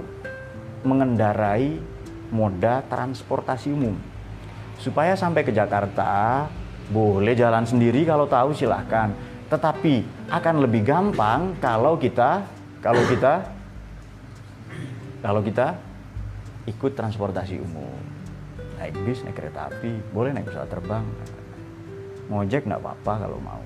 mengendarai 0.84 1.80
moda 2.28 2.84
transportasi 2.84 3.72
umum. 3.72 3.96
Supaya 4.76 5.16
sampai 5.16 5.40
ke 5.40 5.56
Jakarta 5.56 6.44
boleh 6.92 7.32
jalan 7.32 7.64
sendiri 7.64 8.04
kalau 8.04 8.28
tahu 8.28 8.52
silahkan. 8.52 9.16
Tetapi 9.48 10.28
akan 10.28 10.54
lebih 10.60 10.84
gampang 10.84 11.56
kalau 11.56 11.96
kita 11.96 12.44
kalau 12.84 13.08
kita 13.08 13.40
kalau 15.24 15.40
kita 15.40 15.80
ikut 16.68 16.92
transportasi 16.92 17.56
umum. 17.56 17.96
Naik 18.76 19.00
bis 19.00 19.24
naik 19.24 19.40
kereta 19.40 19.72
api 19.72 19.96
boleh 20.12 20.36
naik 20.36 20.52
pesawat 20.52 20.68
terbang 20.68 21.08
ngojek 22.28 22.66
nggak 22.66 22.80
apa-apa 22.82 23.12
kalau 23.26 23.38
mau 23.40 23.62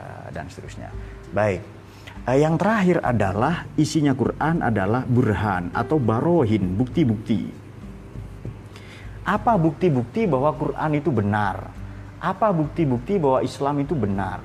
eh, 0.00 0.26
dan 0.32 0.48
seterusnya 0.48 0.88
baik 1.32 1.60
eh, 2.28 2.38
yang 2.38 2.56
terakhir 2.56 3.04
adalah 3.04 3.68
isinya 3.76 4.16
Quran 4.16 4.64
adalah 4.64 5.04
burhan 5.04 5.72
atau 5.72 6.00
barohin 6.00 6.74
bukti-bukti 6.78 7.64
apa 9.24 9.56
bukti-bukti 9.56 10.28
bahwa 10.28 10.52
Quran 10.52 11.00
itu 11.00 11.08
benar? 11.08 11.72
Apa 12.20 12.52
bukti-bukti 12.52 13.16
bahwa 13.16 13.40
Islam 13.40 13.80
itu 13.80 13.96
benar? 13.96 14.44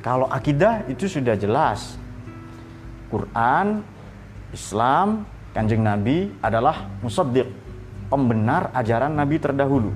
Kalau 0.00 0.24
akidah 0.32 0.88
itu 0.88 1.04
sudah 1.04 1.36
jelas. 1.36 2.00
Quran, 3.12 3.84
Islam, 4.48 5.28
Kanjeng 5.52 5.84
Nabi 5.84 6.32
adalah 6.40 6.88
musaddiq, 7.04 7.46
pembenar 8.08 8.72
ajaran 8.72 9.12
Nabi 9.12 9.36
terdahulu. 9.36 9.92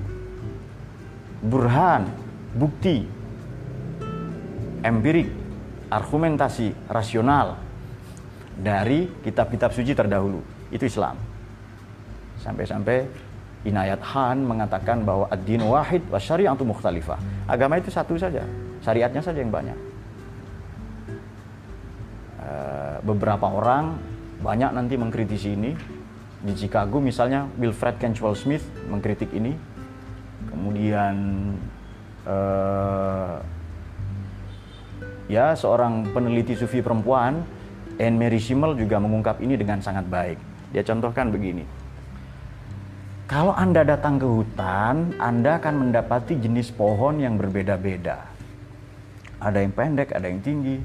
Burhan, 1.39 2.11
bukti, 2.55 3.07
empirik, 4.83 5.31
argumentasi, 5.87 6.75
rasional 6.91 7.55
dari 8.59 9.07
kitab-kitab 9.23 9.71
suci 9.71 9.95
terdahulu. 9.95 10.43
Itu 10.69 10.85
Islam. 10.85 11.15
Sampai-sampai 12.43 13.27
Inayat 13.67 13.99
Han 14.15 14.47
mengatakan 14.47 15.03
bahwa 15.03 15.27
ad-din 15.27 15.59
wahid 15.67 15.99
wa 16.07 16.15
syari'atu 16.15 16.63
mukhtalifah. 16.63 17.19
Agama 17.43 17.75
itu 17.75 17.91
satu 17.91 18.15
saja, 18.15 18.47
syariatnya 18.79 19.19
saja 19.19 19.43
yang 19.43 19.51
banyak. 19.51 19.75
Eh, 22.39 22.97
beberapa 23.03 23.51
orang 23.51 23.99
banyak 24.39 24.71
nanti 24.71 24.95
mengkritisi 24.95 25.59
ini. 25.59 25.75
Di 26.39 26.55
Chicago 26.55 27.03
misalnya 27.03 27.51
Wilfred 27.59 27.99
Kenchwell 27.99 28.39
Smith 28.39 28.63
mengkritik 28.87 29.27
ini. 29.35 29.59
Kemudian 30.47 31.15
uh, 32.23 33.43
ya 35.27 35.51
seorang 35.59 36.07
peneliti 36.15 36.55
sufi 36.55 36.79
perempuan 36.79 37.43
Anne 37.99 38.15
Mary 38.15 38.39
Schimmel 38.39 38.79
juga 38.79 38.95
mengungkap 39.03 39.43
ini 39.43 39.59
dengan 39.59 39.83
sangat 39.83 40.07
baik. 40.07 40.39
Dia 40.71 40.87
contohkan 40.87 41.33
begini 41.33 41.89
kalau 43.29 43.53
Anda 43.53 43.85
datang 43.85 44.17
ke 44.17 44.25
hutan, 44.25 45.13
Anda 45.21 45.61
akan 45.61 45.85
mendapati 45.85 46.41
jenis 46.41 46.73
pohon 46.73 47.21
yang 47.21 47.37
berbeda-beda. 47.37 48.25
Ada 49.37 49.61
yang 49.61 49.69
pendek, 49.69 50.17
ada 50.17 50.25
yang 50.25 50.41
tinggi. 50.41 50.81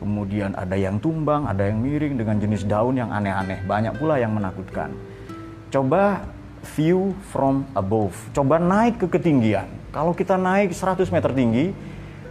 Kemudian 0.00 0.56
ada 0.56 0.72
yang 0.72 0.96
tumbang, 0.96 1.44
ada 1.44 1.68
yang 1.68 1.76
miring 1.76 2.16
dengan 2.16 2.40
jenis 2.40 2.64
daun 2.64 2.96
yang 2.96 3.12
aneh-aneh. 3.12 3.60
Banyak 3.68 4.00
pula 4.00 4.16
yang 4.16 4.32
menakutkan. 4.32 4.96
Coba 5.68 6.24
view 6.74 7.12
from 7.34 7.66
above. 7.74 8.14
Coba 8.32 8.58
naik 8.62 9.02
ke 9.02 9.06
ketinggian. 9.18 9.66
Kalau 9.90 10.16
kita 10.16 10.38
naik 10.40 10.72
100 10.72 11.10
meter 11.12 11.30
tinggi, 11.34 11.74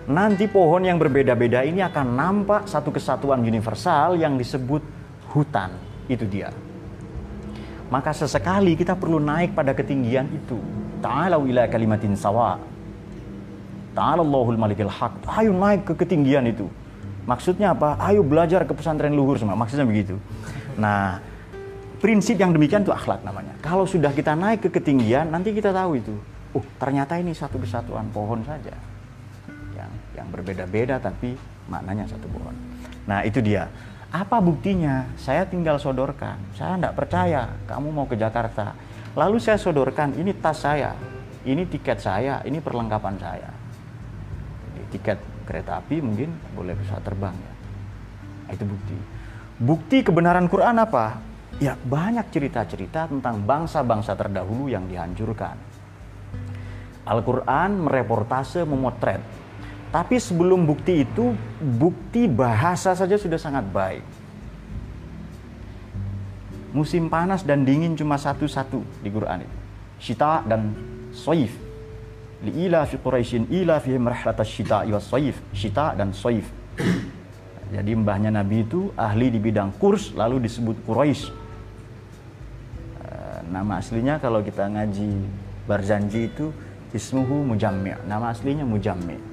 nanti 0.09 0.47
pohon 0.49 0.81
yang 0.81 0.97
berbeda-beda 0.97 1.61
ini 1.61 1.83
akan 1.83 2.07
nampak 2.15 2.61
satu 2.65 2.89
kesatuan 2.89 3.43
universal 3.43 4.17
yang 4.17 4.39
disebut 4.39 4.81
hutan. 5.31 5.75
Itu 6.09 6.25
dia 6.25 6.49
maka 7.91 8.15
sesekali 8.15 8.79
kita 8.79 8.95
perlu 8.95 9.19
naik 9.19 9.51
pada 9.51 9.75
ketinggian 9.75 10.31
itu. 10.31 10.55
Ta'alau 11.03 11.43
ila 11.43 11.67
kalimatin 11.67 12.15
sawa. 12.15 12.55
Ta'alallahul 13.91 14.55
malikil 14.55 14.87
haq. 14.87 15.27
Ayo 15.27 15.51
naik 15.51 15.83
ke 15.83 15.93
ketinggian 15.99 16.47
itu. 16.47 16.71
Maksudnya 17.27 17.75
apa? 17.75 17.99
Ayo 17.99 18.23
belajar 18.23 18.63
ke 18.63 18.71
pesantren 18.71 19.11
luhur 19.11 19.35
semua. 19.35 19.59
Maksudnya 19.59 19.83
begitu. 19.83 20.15
Nah, 20.79 21.19
prinsip 22.01 22.35
yang 22.41 22.49
demikian 22.51 22.81
itu 22.81 22.89
akhlak 22.89 23.21
namanya. 23.21 23.53
Kalau 23.61 23.85
sudah 23.85 24.09
kita 24.09 24.33
naik 24.33 24.65
ke 24.65 24.69
ketinggian, 24.73 25.29
nanti 25.29 25.53
kita 25.53 25.69
tahu 25.69 26.01
itu. 26.01 26.17
Oh, 26.51 26.65
ternyata 26.81 27.15
ini 27.21 27.31
satu 27.31 27.61
kesatuan 27.61 28.09
pohon 28.09 28.41
saja. 28.43 28.73
Yang 29.77 29.91
yang 30.17 30.27
berbeda-beda 30.33 30.97
tapi 30.97 31.37
maknanya 31.69 32.09
satu 32.09 32.25
pohon. 32.27 32.57
Nah, 33.05 33.21
itu 33.23 33.39
dia. 33.39 33.69
Apa 34.11 34.43
buktinya? 34.43 35.07
Saya 35.15 35.47
tinggal 35.47 35.79
sodorkan. 35.79 36.35
Saya 36.57 36.75
tidak 36.75 36.97
percaya 36.97 37.47
kamu 37.69 37.87
mau 37.95 38.09
ke 38.09 38.19
Jakarta. 38.19 38.75
Lalu 39.15 39.39
saya 39.39 39.55
sodorkan, 39.55 40.17
ini 40.19 40.35
tas 40.35 40.59
saya, 40.59 40.97
ini 41.47 41.63
tiket 41.63 42.01
saya, 42.03 42.43
ini 42.43 42.59
perlengkapan 42.59 43.15
saya. 43.15 43.49
Jadi, 44.67 44.83
tiket 44.97 45.19
kereta 45.47 45.79
api 45.79 46.03
mungkin 46.03 46.31
boleh 46.51 46.75
bisa 46.75 46.99
terbang 46.99 47.35
ya. 47.35 47.53
Itu 48.51 48.67
bukti. 48.67 48.97
Bukti 49.61 49.97
kebenaran 50.03 50.51
Quran 50.51 50.75
apa? 50.81 51.30
Ya 51.61 51.77
banyak 51.77 52.33
cerita-cerita 52.33 53.05
tentang 53.05 53.45
bangsa-bangsa 53.45 54.17
terdahulu 54.17 54.65
yang 54.65 54.89
dihancurkan. 54.89 55.53
Al-Quran 57.05 57.85
mereportase, 57.85 58.65
memotret 58.65 59.21
tapi 59.91 60.15
sebelum 60.23 60.63
bukti 60.63 61.03
itu, 61.03 61.35
bukti 61.59 62.23
bahasa 62.31 62.95
saja 62.95 63.19
sudah 63.19 63.35
sangat 63.35 63.67
baik. 63.67 64.03
Musim 66.71 67.11
panas 67.11 67.43
dan 67.43 67.67
dingin 67.67 67.99
cuma 67.99 68.15
satu-satu 68.15 69.03
di 69.03 69.11
Quran 69.11 69.43
itu. 69.43 69.57
Syita 69.99 70.47
dan 70.47 70.71
soif. 71.11 71.51
Li'ila 72.39 72.87
fi 72.87 72.95
Quraisyin 72.95 73.51
ila 73.51 73.83
fi 73.83 73.99
rahlatas 73.99 74.47
syita 74.47 74.87
wa 74.87 75.03
soif. 75.03 75.35
Syita 75.51 75.91
dan 75.99 76.15
soif. 76.15 76.47
Jadi 77.75 77.91
mbahnya 77.91 78.31
Nabi 78.31 78.63
itu 78.63 78.95
ahli 78.95 79.27
di 79.27 79.43
bidang 79.43 79.75
kurs 79.75 80.15
lalu 80.15 80.47
disebut 80.47 80.87
Quraisy. 80.87 81.50
Nama 83.51 83.83
aslinya 83.83 84.15
kalau 84.23 84.39
kita 84.39 84.71
ngaji 84.71 85.27
Barzanji 85.67 86.31
itu 86.31 86.55
ismuhu 86.95 87.43
Mujammi' 87.43 88.07
nama 88.07 88.31
aslinya 88.31 88.63
Mujammi' 88.63 89.31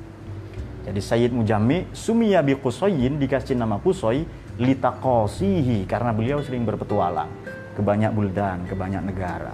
jadi 0.89 1.05
Sayyid 1.05 1.37
Mujammi' 1.37 1.93
sumiya 1.93 2.41
bi 2.41 2.57
Qusayyin 2.57 3.21
dikasih 3.21 3.61
nama 3.61 3.77
Qusay 3.77 4.25
litaqasihi 4.57 5.85
karena 5.85 6.17
beliau 6.17 6.41
sering 6.41 6.65
berpetualang 6.65 7.29
ke 7.77 7.85
banyak 7.85 8.09
buldan, 8.17 8.65
ke 8.65 8.73
banyak 8.73 9.05
negara. 9.05 9.53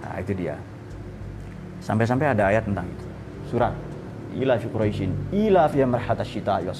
Nah, 0.00 0.16
itu 0.16 0.32
dia. 0.32 0.56
Sampai-sampai 1.84 2.32
ada 2.32 2.48
ayat 2.48 2.64
tentang 2.64 2.88
itu. 2.88 3.04
Surat 3.52 3.76
ila 4.32 4.56
fi 4.56 4.66
Quraisyin 4.72 5.12
ila 5.36 5.68
fi 5.68 5.84
marhatas 5.84 6.32
syita 6.32 6.56
wa. 6.64 6.72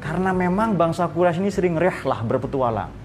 Karena 0.00 0.32
memang 0.32 0.72
bangsa 0.72 1.04
Quraisy 1.12 1.44
ini 1.44 1.52
sering 1.52 1.76
rehlah 1.76 2.24
berpetualang. 2.24 3.03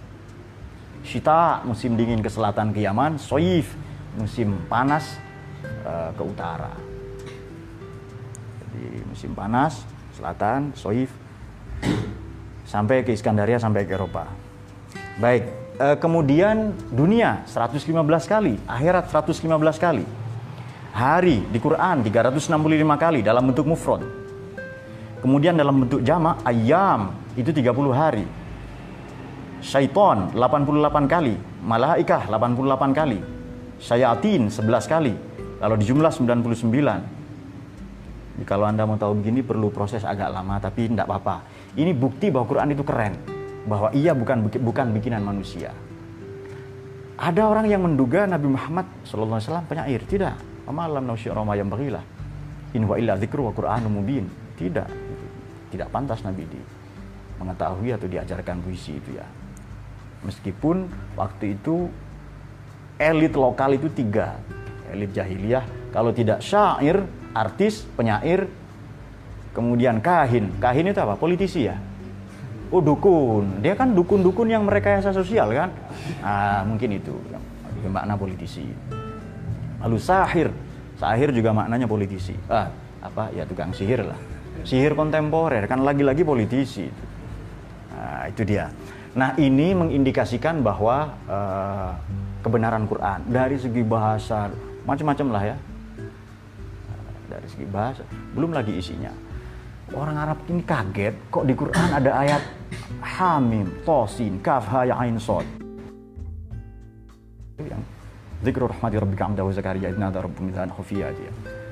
Syita 1.03 1.63
musim 1.63 1.95
dingin 1.95 2.19
ke 2.19 2.27
selatan 2.27 2.75
ke 2.75 2.83
Yaman, 2.83 3.15
Soif 3.17 3.71
musim 4.19 4.59
panas 4.67 5.15
uh, 5.87 6.11
ke 6.11 6.23
utara. 6.23 6.73
Jadi 8.63 9.03
musim 9.07 9.31
panas 9.31 9.83
selatan, 10.15 10.75
Soif 10.75 11.07
sampai 12.67 13.01
ke 13.07 13.15
Iskandaria 13.15 13.57
sampai 13.57 13.87
ke 13.87 13.95
Eropa. 13.95 14.27
Baik, 15.17 15.43
uh, 15.79 15.97
kemudian 15.97 16.75
dunia 16.91 17.47
115 17.47 17.89
kali, 18.27 18.59
akhirat 18.67 19.07
115 19.09 19.47
kali. 19.79 20.05
Hari 20.89 21.45
di 21.47 21.59
Quran 21.61 22.01
365 22.01 22.49
kali 22.97 23.19
dalam 23.21 23.47
bentuk 23.47 23.65
mufrad. 23.69 24.03
Kemudian 25.19 25.55
dalam 25.55 25.85
bentuk 25.85 26.01
jamak 26.01 26.39
ayam 26.47 27.13
itu 27.35 27.51
30 27.51 27.91
hari. 27.91 28.25
Syaiton 29.59 30.31
88 30.31 31.11
kali, 31.11 31.35
malaikah 31.67 32.31
88 32.31 32.95
kali, 32.95 33.19
syayatin 33.79 34.47
11 34.47 34.87
kali. 34.87 35.13
Kalau 35.59 35.75
dijumlah 35.75 36.11
99. 36.15 36.63
Jadi 38.39 38.47
kalau 38.47 38.63
Anda 38.63 38.87
mau 38.87 38.95
tahu 38.95 39.19
begini 39.19 39.43
perlu 39.43 39.67
proses 39.67 40.07
agak 40.07 40.31
lama 40.31 40.55
tapi 40.63 40.87
tidak 40.87 41.11
apa-apa. 41.11 41.43
Ini 41.75 41.91
bukti 41.91 42.31
bahwa 42.31 42.47
Quran 42.47 42.71
itu 42.71 42.87
keren, 42.87 43.19
bahwa 43.67 43.91
ia 43.91 44.15
bukan 44.15 44.47
bukan 44.47 44.95
bikinan 44.95 45.19
manusia. 45.27 45.75
Ada 47.19 47.43
orang 47.43 47.67
yang 47.67 47.83
menduga 47.83 48.23
Nabi 48.23 48.47
Muhammad 48.47 48.87
SAW 49.03 49.43
penyair, 49.67 50.07
tidak. 50.07 50.39
Amalam 50.63 51.03
nausyirama 51.03 51.51
yang 51.59 51.67
bagilah. 51.67 51.99
In 52.71 52.87
wa 52.87 52.95
illa 52.95 53.19
dzikru 53.19 53.43
wa 53.43 53.51
Qur'anum 53.51 53.91
mubin. 53.91 54.23
Tidak. 54.55 54.87
Tidak 55.67 55.87
pantas 55.91 56.23
Nabi 56.23 56.47
di 56.47 56.61
mengetahui 57.43 57.91
atau 57.91 58.07
diajarkan 58.07 58.63
puisi 58.63 58.95
itu 58.95 59.19
ya. 59.19 59.27
Meskipun 60.23 60.91
waktu 61.15 61.55
itu 61.55 61.87
elit 62.99 63.33
lokal 63.33 63.79
itu 63.79 63.87
tiga. 63.91 64.35
Elit 64.91 65.15
jahiliyah. 65.15 65.63
Kalau 65.95 66.11
tidak 66.11 66.43
syair, 66.43 67.01
artis, 67.31 67.87
penyair, 67.95 68.45
kemudian 69.55 70.03
kahin. 70.03 70.51
Kahin 70.59 70.91
itu 70.91 70.99
apa? 70.99 71.15
Politisi 71.15 71.71
ya. 71.71 71.79
Oh 72.69 72.83
dukun. 72.83 73.65
Dia 73.65 73.73
kan 73.73 73.97
dukun-dukun 73.97 74.51
yang 74.51 74.67
merekayasa 74.67 75.09
sosial 75.09 75.49
kan. 75.55 75.73
Nah, 76.21 76.61
mungkin 76.67 77.01
itu 77.01 77.15
yang 77.81 77.93
makna 77.95 78.13
politisi. 78.19 78.67
Lalu 79.81 79.97
sahir. 79.97 80.51
Sahir 80.99 81.31
juga 81.31 81.55
maknanya 81.55 81.87
politisi. 81.87 82.35
Ah, 82.51 82.69
apa? 82.99 83.31
Ya 83.33 83.47
tukang 83.47 83.71
sihir 83.71 84.03
lah. 84.03 84.19
Sihir 84.67 84.93
kontemporer 84.93 85.65
kan 85.65 85.81
lagi-lagi 85.81 86.27
politisi. 86.27 86.91
Nah, 87.95 88.27
itu 88.27 88.43
dia. 88.43 88.67
Nah, 89.17 89.33
ini 89.41 89.73
mengindikasikan 89.73 90.61
bahwa 90.61 91.17
uh, 91.25 91.97
kebenaran 92.45 92.85
Quran 92.85 93.25
dari 93.25 93.57
segi 93.57 93.81
bahasa 93.81 94.53
macam-macam 94.85 95.27
lah 95.33 95.43
ya. 95.53 95.57
Dari 97.29 97.47
segi 97.49 97.65
bahasa, 97.69 98.01
belum 98.37 98.53
lagi 98.53 98.73
isinya. 98.77 99.13
Orang 99.89 100.21
Arab 100.21 100.37
ini 100.45 100.61
kaget 100.61 101.17
kok 101.33 101.49
di 101.49 101.57
Quran 101.57 101.89
ada 101.89 102.21
ayat 102.21 102.41
Hamim, 103.01 103.65
Tosin, 103.81 104.37
Kaf, 104.37 104.69
Ha, 104.69 104.85
Ya, 104.85 104.95
Ain, 105.01 105.17
Sod. 105.17 105.45
Yang 107.57 107.81
Zikru 108.39 108.71
rahmati 108.71 108.95
rabbika 108.95 109.27
amdahu 109.27 109.51
zakaria 109.51 109.91
idna 109.91 110.07
ada 110.13 110.23
rabbu 110.23 110.47
dia. 110.87 111.11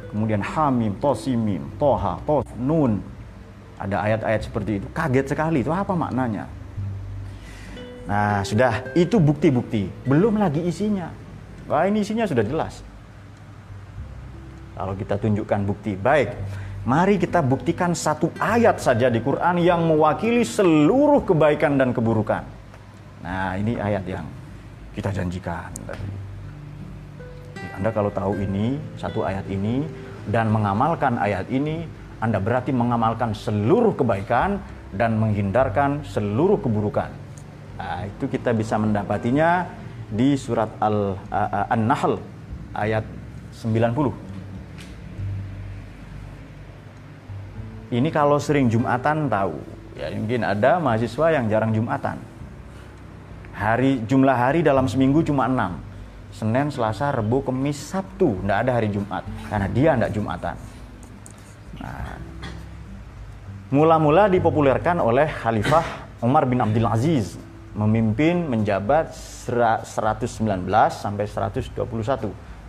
Kemudian 0.10 0.42
Hamim, 0.44 0.98
Tosimim, 1.00 1.64
Toha, 1.80 2.20
Tos, 2.26 2.44
Nun. 2.58 3.00
Ada 3.78 4.02
ayat-ayat 4.04 4.42
seperti 4.50 4.82
itu. 4.82 4.88
Kaget 4.92 5.32
sekali. 5.32 5.62
Itu 5.62 5.70
apa 5.70 5.94
maknanya? 5.94 6.50
Nah, 8.08 8.42
sudah. 8.48 8.96
Itu 8.96 9.20
bukti-bukti. 9.20 9.92
Belum 10.08 10.40
lagi 10.40 10.64
isinya. 10.64 11.12
Wah, 11.68 11.84
ini 11.86 12.02
isinya 12.02 12.24
sudah 12.24 12.42
jelas. 12.48 12.80
Kalau 14.80 14.96
kita 14.96 15.20
tunjukkan 15.20 15.62
bukti. 15.68 16.00
Baik. 16.00 16.32
Mari 16.88 17.20
kita 17.20 17.44
buktikan 17.44 17.92
satu 17.92 18.32
ayat 18.40 18.80
saja 18.80 19.12
di 19.12 19.20
Quran 19.20 19.60
yang 19.60 19.84
mewakili 19.84 20.48
seluruh 20.48 21.20
kebaikan 21.28 21.76
dan 21.76 21.92
keburukan. 21.92 22.48
Nah, 23.28 23.60
ini 23.60 23.76
ayat 23.76 24.08
yang 24.08 24.24
kita 24.96 25.12
janjikan. 25.12 25.68
Anda 27.76 27.92
kalau 27.92 28.08
tahu 28.08 28.40
ini, 28.40 28.80
satu 28.96 29.28
ayat 29.28 29.44
ini, 29.52 29.84
dan 30.32 30.48
mengamalkan 30.48 31.20
ayat 31.20 31.52
ini, 31.52 31.84
Anda 32.24 32.40
berarti 32.40 32.72
mengamalkan 32.72 33.36
seluruh 33.36 33.92
kebaikan 33.92 34.64
dan 34.96 35.20
menghindarkan 35.20 36.08
seluruh 36.08 36.64
keburukan. 36.64 37.27
Nah, 37.78 38.10
itu 38.10 38.26
kita 38.26 38.58
bisa 38.58 38.76
mendapatinya 38.82 39.70
di 40.10 40.34
surat 40.34 40.70
Al-Nahl 40.82 42.18
ayat 42.74 43.06
90. 43.54 44.14
Ini 47.94 48.10
kalau 48.12 48.42
sering 48.42 48.68
Jumatan 48.68 49.30
tahu. 49.30 49.62
Ya, 49.94 50.10
mungkin 50.14 50.44
ada 50.44 50.82
mahasiswa 50.82 51.38
yang 51.38 51.48
jarang 51.48 51.72
Jumatan. 51.74 52.18
Hari 53.58 54.06
jumlah 54.06 54.38
hari 54.38 54.62
dalam 54.62 54.86
seminggu 54.86 55.26
cuma 55.26 55.50
enam 55.50 55.82
Senin, 56.30 56.70
Selasa, 56.70 57.10
Rebu, 57.10 57.42
Kemis, 57.42 57.82
Sabtu. 57.82 58.38
Tidak 58.46 58.58
ada 58.68 58.78
hari 58.78 58.94
Jumat. 58.94 59.26
Karena 59.50 59.66
dia 59.72 59.98
tidak 59.98 60.14
Jumatan. 60.14 60.56
Nah, 61.82 62.18
mula-mula 63.74 64.30
dipopulerkan 64.30 65.02
oleh 65.02 65.26
Khalifah 65.30 65.86
Umar 66.22 66.46
bin 66.46 66.62
Abdul 66.62 66.86
Aziz 66.86 67.38
memimpin 67.78 68.50
menjabat 68.50 69.14
119 69.14 70.26
sampai 70.90 71.26
121 71.30 71.78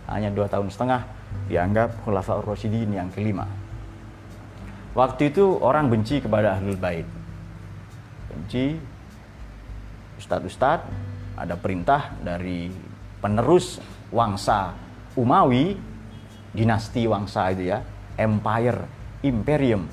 hanya 0.09 0.29
dua 0.29 0.45
tahun 0.45 0.69
setengah 0.69 1.01
dianggap 1.49 2.05
Khulafaur 2.05 2.45
Rasyidin 2.45 2.93
yang 2.93 3.09
kelima 3.09 3.49
waktu 4.93 5.33
itu 5.33 5.57
orang 5.59 5.89
benci 5.89 6.21
kepada 6.21 6.61
Ahlul 6.61 6.77
Bait 6.77 7.09
benci 8.29 8.77
ustadz-ustadz 10.21 10.85
ada 11.39 11.55
perintah 11.55 12.13
dari 12.21 12.69
penerus 13.23 13.79
wangsa 14.11 14.75
Umawi, 15.17 15.73
dinasti 16.53 17.03
wangsa 17.09 17.49
itu 17.51 17.73
ya, 17.73 17.81
empire, 18.15 18.85
imperium, 19.25 19.83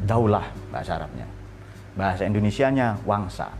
daulah 0.00 0.46
bahasa 0.70 1.00
Arabnya. 1.00 1.26
Bahasa 1.94 2.22
Indonesianya 2.24 3.02
wangsa. 3.04 3.50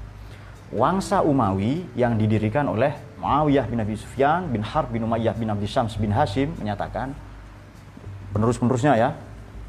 Wangsa 0.75 1.23
Umawi 1.23 1.87
yang 1.95 2.19
didirikan 2.19 2.67
oleh 2.67 2.91
Muawiyah 3.23 3.71
bin 3.71 3.79
Abi 3.79 3.95
Sufyan 3.95 4.51
bin 4.51 4.59
Harb 4.59 4.91
bin 4.91 5.07
Umayyah 5.07 5.39
bin 5.39 5.47
Abdi 5.47 5.71
Syams 5.71 5.95
bin 5.95 6.11
Hashim 6.11 6.51
menyatakan 6.59 7.15
penerus-penerusnya 8.35 8.99
ya, 8.99 9.15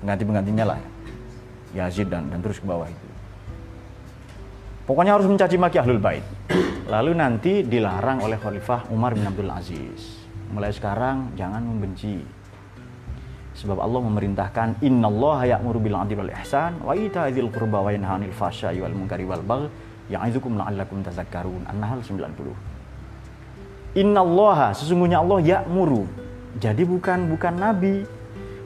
pengganti-penggantinya 0.02 0.66
lah. 0.74 0.82
Yazid 1.78 2.10
dan, 2.10 2.26
dan 2.34 2.42
terus 2.42 2.58
ke 2.58 2.66
bawah 2.66 2.90
itu. 2.90 3.08
Pokoknya 4.90 5.14
harus 5.14 5.30
mencaci 5.30 5.62
maki 5.62 5.78
Ahlul 5.78 6.02
Bait. 6.02 6.26
Lalu 6.90 7.14
nanti 7.14 7.62
dilarang 7.62 8.26
oleh 8.26 8.42
Khalifah 8.42 8.90
Umar 8.90 9.14
bin 9.14 9.30
Abdul 9.30 9.50
Aziz. 9.54 10.26
Mulai 10.58 10.74
sekarang 10.74 11.38
jangan 11.38 11.62
membenci. 11.62 12.18
Sebab 13.62 13.78
Allah 13.78 14.02
memerintahkan 14.10 14.82
innallaha 14.82 15.46
ya'muru 15.46 15.86
bil 15.86 15.94
'adli 15.94 16.18
wal 16.18 16.34
ihsan 16.42 16.82
wa 16.82 16.98
ita'dzil 16.98 17.54
qurba 17.54 17.86
wa 17.86 17.94
yanha 17.94 18.18
'anil 18.18 18.34
fahsya'i 18.34 18.82
wal 18.82 18.94
munkari 18.98 19.22
wal 19.22 19.46
baghi 19.46 19.70
ya'izukum 20.10 20.58
la'allakum 20.58 21.02
tazakkarun. 21.02 21.66
An-Nahl 21.70 22.02
90. 22.04 23.96
Innallaha 23.96 24.76
sesungguhnya 24.76 25.24
Allah 25.24 25.40
ya'muru. 25.42 26.04
Jadi 26.60 26.84
bukan 26.84 27.32
bukan 27.32 27.54
nabi, 27.56 28.04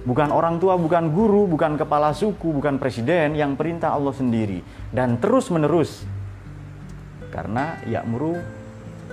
bukan 0.06 0.30
orang 0.34 0.58
tua, 0.58 0.78
bukan 0.78 1.10
guru, 1.14 1.46
bukan 1.50 1.78
kepala 1.78 2.14
suku, 2.14 2.54
bukan 2.54 2.78
presiden 2.82 3.38
yang 3.38 3.54
perintah 3.54 3.94
Allah 3.94 4.14
sendiri 4.14 4.62
dan 4.94 5.18
terus 5.22 5.50
menerus 5.54 6.06
karena 7.30 7.78
ya'muru 7.86 8.42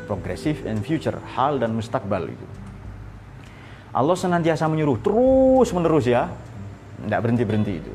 progresif 0.09 0.65
and 0.65 0.81
future, 0.87 1.19
hal 1.37 1.59
dan 1.61 1.75
mustakbal 1.75 2.31
itu. 2.31 2.47
Allah 3.97 4.17
senantiasa 4.17 4.69
menyuruh 4.69 5.01
terus 5.01 5.73
menerus 5.73 6.05
ya, 6.09 6.29
tidak 7.05 7.21
berhenti 7.25 7.45
berhenti 7.45 7.73
itu. 7.81 7.93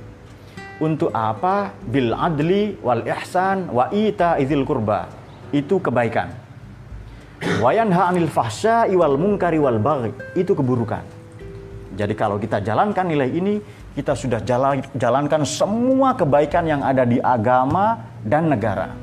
Untuk 0.81 1.13
apa? 1.13 1.77
Bil 1.85 2.09
adli 2.09 2.73
wal 2.81 3.05
ihsan 3.05 3.69
wa 3.69 3.93
ita 3.93 4.41
izil 4.41 4.65
kurba. 4.65 5.05
Itu 5.53 5.77
kebaikan. 5.77 6.33
Wayanha 7.61 8.09
anil 8.09 8.25
fahsya 8.25 8.89
iwal 8.89 9.13
mungkari 9.13 9.61
wal 9.61 9.77
baghi. 9.77 10.09
Itu 10.33 10.57
keburukan. 10.57 11.05
Jadi 11.93 12.13
kalau 12.17 12.41
kita 12.41 12.65
jalankan 12.65 13.05
nilai 13.13 13.29
ini, 13.29 13.61
kita 13.93 14.17
sudah 14.17 14.41
jalan, 14.41 14.81
jalankan 14.97 15.45
semua 15.45 16.17
kebaikan 16.17 16.65
yang 16.65 16.81
ada 16.81 17.05
di 17.05 17.21
agama 17.21 18.01
dan 18.25 18.49
negara. 18.49 18.95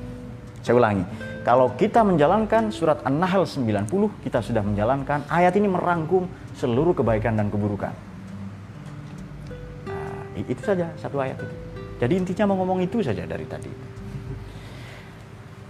Saya 0.64 0.74
ulangi, 0.80 1.04
kalau 1.44 1.70
kita 1.76 2.02
menjalankan 2.02 2.74
surat 2.74 3.04
An-Nahl 3.06 3.44
90, 3.46 3.86
kita 4.24 4.42
sudah 4.42 4.64
menjalankan 4.64 5.28
ayat 5.30 5.54
ini 5.60 5.68
merangkum 5.70 6.26
seluruh 6.56 6.96
kebaikan 6.96 7.36
dan 7.38 7.52
keburukan. 7.52 7.92
Nah, 9.86 10.40
itu 10.40 10.62
saja 10.64 10.90
satu 10.96 11.20
ayat 11.20 11.38
itu. 11.38 11.67
Jadi 11.98 12.14
intinya 12.14 12.54
mau 12.54 12.62
ngomong 12.62 12.86
itu 12.86 13.02
saja 13.02 13.26
dari 13.26 13.44
tadi. 13.44 13.70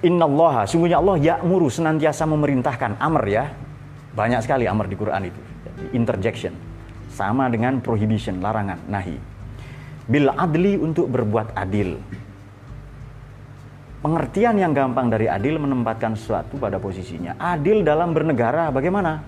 Inna 0.06 0.30
Allah, 0.30 0.62
sungguhnya 0.68 1.02
Allah 1.02 1.16
ya'muru 1.18 1.66
senantiasa 1.66 2.22
memerintahkan 2.28 3.02
amr 3.02 3.24
ya. 3.26 3.44
Banyak 4.14 4.46
sekali 4.46 4.70
amr 4.70 4.86
di 4.86 4.94
Quran 4.94 5.26
itu. 5.26 5.40
Jadi 5.66 5.82
interjection. 5.98 6.54
Sama 7.10 7.50
dengan 7.50 7.82
prohibition, 7.82 8.38
larangan, 8.38 8.78
nahi. 8.86 9.18
Bil 10.06 10.30
adli 10.30 10.78
untuk 10.78 11.10
berbuat 11.10 11.56
adil. 11.58 11.98
Pengertian 13.98 14.54
yang 14.54 14.70
gampang 14.70 15.10
dari 15.10 15.26
adil 15.26 15.58
menempatkan 15.58 16.14
sesuatu 16.14 16.54
pada 16.62 16.78
posisinya. 16.78 17.34
Adil 17.34 17.82
dalam 17.82 18.14
bernegara 18.14 18.70
bagaimana? 18.70 19.18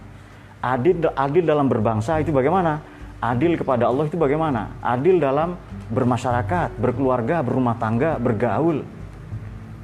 Adil 0.62 1.02
adil 1.10 1.42
dalam 1.42 1.66
berbangsa 1.66 2.22
itu 2.22 2.30
bagaimana? 2.30 2.78
Adil 3.18 3.58
kepada 3.58 3.90
Allah 3.90 4.06
itu 4.06 4.14
bagaimana? 4.14 4.70
Adil 4.78 5.18
dalam 5.18 5.58
bermasyarakat, 5.90 6.78
berkeluarga, 6.78 7.42
berumah 7.42 7.76
tangga, 7.76 8.16
bergaul, 8.16 8.86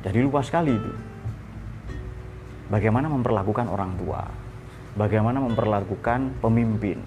jadi 0.06 0.22
lupa 0.22 0.38
sekali 0.46 0.70
itu. 0.70 0.92
Bagaimana 2.70 3.10
memperlakukan 3.10 3.66
orang 3.66 3.98
tua, 3.98 4.22
bagaimana 4.94 5.42
memperlakukan 5.42 6.38
pemimpin, 6.38 7.02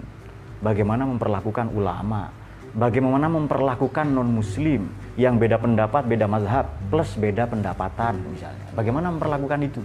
bagaimana 0.60 1.08
memperlakukan 1.08 1.72
ulama, 1.72 2.28
bagaimana 2.76 3.28
memperlakukan 3.28 4.04
non-muslim 4.04 4.84
yang 5.16 5.40
beda 5.40 5.56
pendapat, 5.56 6.04
beda 6.04 6.28
mazhab, 6.28 6.68
plus 6.92 7.16
beda 7.16 7.48
pendapatan 7.48 8.20
misalnya. 8.28 8.68
Bagaimana 8.76 9.12
memperlakukan 9.16 9.60
itu? 9.64 9.80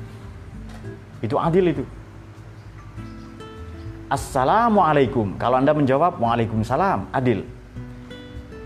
Itu 1.24 1.40
adil 1.40 1.72
itu. 1.72 1.84
Assalamualaikum. 4.06 5.40
Kalau 5.40 5.58
Anda 5.58 5.74
menjawab 5.74 6.22
Waalaikumsalam, 6.22 7.10
adil. 7.10 7.42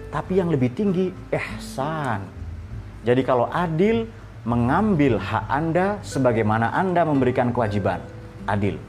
Tapi 0.10 0.42
yang 0.42 0.50
lebih 0.50 0.74
tinggi, 0.74 1.14
ihsan. 1.30 2.26
Jadi 3.06 3.22
kalau 3.22 3.46
adil, 3.46 4.10
mengambil 4.48 5.22
hak 5.22 5.46
Anda 5.46 6.02
sebagaimana 6.02 6.74
Anda 6.74 7.06
memberikan 7.06 7.54
kewajiban. 7.54 8.02
Adil. 8.50 8.82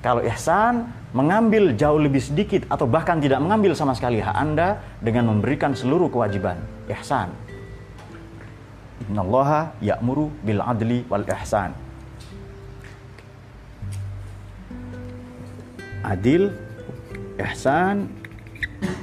Kalau 0.00 0.24
ihsan, 0.24 0.88
mengambil 1.12 1.76
jauh 1.76 2.00
lebih 2.00 2.22
sedikit 2.22 2.64
atau 2.72 2.88
bahkan 2.88 3.20
tidak 3.20 3.42
mengambil 3.44 3.76
sama 3.76 3.92
sekali 3.92 4.22
hak 4.22 4.32
Anda 4.32 4.80
dengan 5.04 5.28
memberikan 5.28 5.76
seluruh 5.76 6.08
kewajiban. 6.08 6.56
Ihsan. 6.88 7.28
Innallaha 9.10 9.76
ya'muru 9.84 10.32
bil 10.40 10.62
adli 10.64 11.04
wal 11.10 11.26
ihsan. 11.26 11.76
Adil, 16.00 16.48
ihsan, 17.36 18.08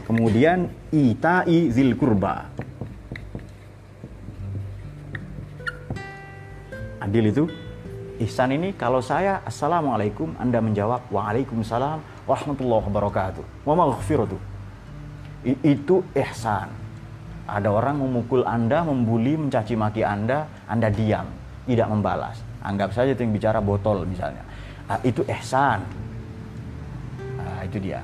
kemudian 0.07 0.71
ita'i 0.89 1.69
zil 1.69 1.93
kurba. 1.99 2.47
Adil 7.03 7.31
itu? 7.31 7.45
Ihsan 8.17 8.49
ini 8.49 8.73
kalau 8.73 8.97
saya 8.97 9.45
assalamualaikum 9.45 10.33
anda 10.41 10.57
menjawab 10.57 11.05
waalaikumsalam 11.13 12.01
warahmatullahi 12.25 12.83
wabarakatuh. 12.89 13.43
Wa 13.61 13.73
maghfiratuh 13.77 14.41
itu 15.45 16.01
ihsan. 16.17 16.67
Ada 17.47 17.69
orang 17.71 18.01
memukul 18.01 18.43
anda 18.43 18.83
membuli 18.83 19.39
mencaci 19.39 19.77
maki 19.77 20.01
anda 20.03 20.49
anda 20.67 20.89
diam 20.91 21.29
tidak 21.69 21.87
membalas. 21.87 22.41
Anggap 22.65 22.91
saja 22.91 23.13
itu 23.13 23.23
yang 23.23 23.31
bicara 23.31 23.61
botol 23.61 24.03
misalnya. 24.03 24.41
Nah, 24.89 24.99
itu 25.05 25.21
ihsan. 25.23 25.79
Nah, 27.37 27.61
itu 27.63 27.77
dia 27.79 28.01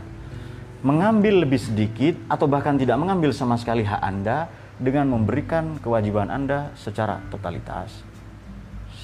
mengambil 0.84 1.48
lebih 1.48 1.63
sedikit 1.63 2.19
atau 2.28 2.46
bahkan 2.46 2.76
tidak 2.76 3.00
mengambil 3.00 3.32
sama 3.32 3.56
sekali 3.56 3.88
hak 3.88 4.04
anda 4.04 4.52
dengan 4.76 5.08
memberikan 5.08 5.80
kewajiban 5.80 6.28
anda 6.28 6.76
secara 6.76 7.24
totalitas 7.32 8.13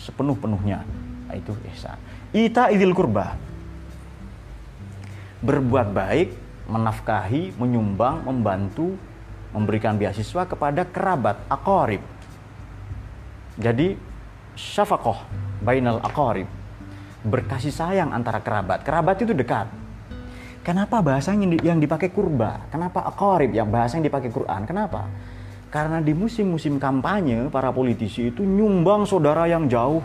sepenuh-penuhnya. 0.09 0.83
Nah, 1.29 1.35
itu 1.37 1.55
ihsan. 1.71 1.95
Ita 2.35 2.73
idil 2.73 2.91
kurba. 2.91 3.37
Berbuat 5.39 5.95
baik, 5.95 6.29
menafkahi, 6.67 7.55
menyumbang, 7.55 8.27
membantu, 8.27 8.99
memberikan 9.55 9.95
beasiswa 9.95 10.43
kepada 10.49 10.83
kerabat, 10.83 11.39
akorib. 11.47 12.03
Jadi, 13.55 13.95
syafakoh, 14.57 15.21
bainal 15.63 16.03
akorib. 16.03 16.49
Berkasih 17.23 17.71
sayang 17.71 18.11
antara 18.11 18.43
kerabat. 18.43 18.83
Kerabat 18.83 19.15
itu 19.23 19.31
dekat. 19.31 19.78
Kenapa 20.59 20.99
bahasanya 20.99 21.55
yang 21.63 21.79
dipakai 21.79 22.11
kurba? 22.11 22.67
Kenapa 22.67 23.07
akorib 23.07 23.55
yang 23.55 23.71
bahasa 23.71 23.95
yang 23.95 24.05
dipakai 24.11 24.27
Quran? 24.27 24.67
Kenapa? 24.67 25.07
Karena 25.69 26.01
di 26.03 26.11
musim-musim 26.11 26.81
kampanye 26.81 27.47
para 27.47 27.69
politisi 27.69 28.33
itu 28.33 28.43
nyumbang 28.43 29.05
saudara 29.07 29.47
yang 29.47 29.69
jauh. 29.69 30.03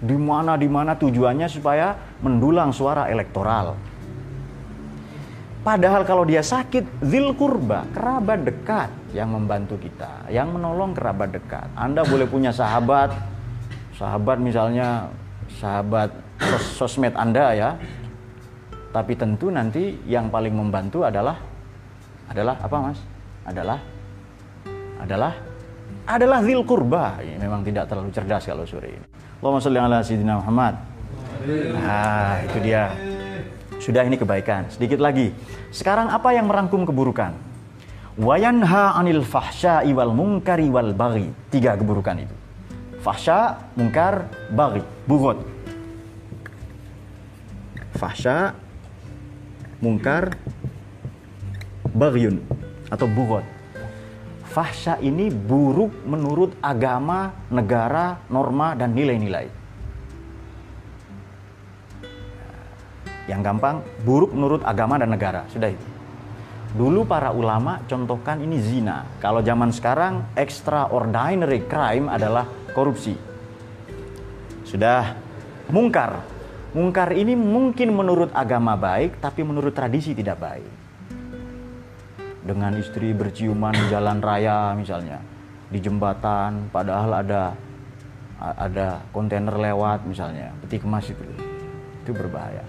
Di 0.00 0.16
mana 0.16 0.56
di 0.56 0.64
mana 0.64 0.96
tujuannya 0.96 1.48
supaya 1.50 1.92
mendulang 2.24 2.72
suara 2.72 3.12
elektoral. 3.12 3.76
Padahal 5.60 6.08
kalau 6.08 6.24
dia 6.24 6.40
sakit, 6.40 7.04
zil 7.04 7.36
kurba, 7.36 7.84
kerabat 7.92 8.48
dekat 8.48 8.88
yang 9.12 9.28
membantu 9.36 9.76
kita, 9.76 10.24
yang 10.32 10.56
menolong 10.56 10.96
kerabat 10.96 11.36
dekat. 11.36 11.68
Anda 11.76 12.00
boleh 12.00 12.24
punya 12.24 12.48
sahabat, 12.48 13.12
sahabat 13.92 14.40
misalnya 14.40 15.12
sahabat 15.60 16.16
sos 16.40 16.96
sosmed 16.96 17.12
Anda 17.12 17.52
ya. 17.52 17.70
Tapi 18.90 19.12
tentu 19.14 19.54
nanti 19.54 20.02
yang 20.10 20.26
paling 20.28 20.50
membantu 20.50 21.06
adalah 21.06 21.38
adalah 22.26 22.58
apa 22.58 22.76
Mas? 22.78 22.98
Adalah 23.46 23.78
adalah 24.98 25.32
adalah 26.10 26.38
zil 26.42 26.66
kurba. 26.66 27.22
Ini 27.22 27.38
memang 27.38 27.62
tidak 27.62 27.86
terlalu 27.86 28.10
cerdas 28.10 28.42
kalau 28.46 28.66
sore 28.66 28.90
ini. 28.90 29.06
Allahumma 29.40 29.62
sholli 29.62 29.78
ala 29.78 29.98
sayyidina 30.02 30.34
Muhammad. 30.42 30.74
Nah, 31.72 32.42
itu 32.44 32.58
dia. 32.60 32.92
Sudah 33.80 34.04
ini 34.04 34.20
kebaikan. 34.20 34.68
Sedikit 34.68 35.00
lagi. 35.00 35.32
Sekarang 35.72 36.12
apa 36.12 36.36
yang 36.36 36.50
merangkum 36.50 36.84
keburukan? 36.84 37.32
Wayanha 38.20 39.00
anil 39.00 39.24
fahsya 39.24 39.86
iwal 39.88 40.12
mungkari 40.12 40.68
wal 40.68 40.92
bagi. 40.92 41.32
Tiga 41.48 41.78
keburukan 41.78 42.20
itu. 42.20 42.34
Fahsya, 43.00 43.56
mungkar, 43.80 44.28
bagi. 44.52 44.84
Bugot. 45.08 45.40
Fahsya, 47.96 48.52
mungkar, 49.80 50.36
bagyun 51.90 52.40
atau 52.88 53.08
bugot 53.10 53.44
fahsya 54.50 54.98
ini 54.98 55.30
buruk 55.30 56.02
menurut 56.02 56.58
agama, 56.58 57.30
negara, 57.54 58.18
norma, 58.26 58.74
dan 58.74 58.92
nilai-nilai. 58.98 59.46
Yang 63.30 63.40
gampang, 63.46 63.76
buruk 64.02 64.34
menurut 64.34 64.66
agama 64.66 64.98
dan 64.98 65.14
negara. 65.14 65.46
Sudah 65.54 65.70
itu. 65.70 65.86
Dulu 66.74 67.06
para 67.06 67.30
ulama 67.30 67.82
contohkan 67.86 68.42
ini 68.42 68.58
zina. 68.58 69.06
Kalau 69.22 69.38
zaman 69.38 69.70
sekarang 69.70 70.34
extraordinary 70.34 71.62
crime 71.70 72.10
adalah 72.10 72.46
korupsi. 72.74 73.14
Sudah 74.66 75.14
mungkar. 75.70 76.39
Mungkar 76.70 77.10
ini 77.18 77.34
mungkin 77.34 77.90
menurut 77.90 78.30
agama 78.30 78.78
baik, 78.78 79.18
tapi 79.18 79.42
menurut 79.42 79.74
tradisi 79.74 80.14
tidak 80.14 80.38
baik. 80.38 80.70
Dengan 82.46 82.78
istri 82.78 83.10
berciuman 83.10 83.74
di 83.74 83.86
jalan 83.90 84.22
raya 84.22 84.72
misalnya 84.72 85.20
di 85.70 85.78
jembatan 85.78 86.72
padahal 86.72 87.22
ada 87.22 87.54
ada 88.40 89.04
kontainer 89.14 89.54
lewat 89.54 90.08
misalnya 90.08 90.50
peti 90.64 90.80
kemas 90.80 91.10
itu. 91.10 91.22
Itu 92.02 92.16
berbahaya. 92.16 92.64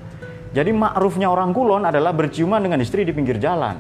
Jadi 0.51 0.75
ma'rufnya 0.75 1.31
orang 1.31 1.55
kulon 1.55 1.87
adalah 1.87 2.11
berciuman 2.11 2.59
dengan 2.59 2.83
istri 2.83 3.07
di 3.07 3.15
pinggir 3.15 3.39
jalan. 3.39 3.79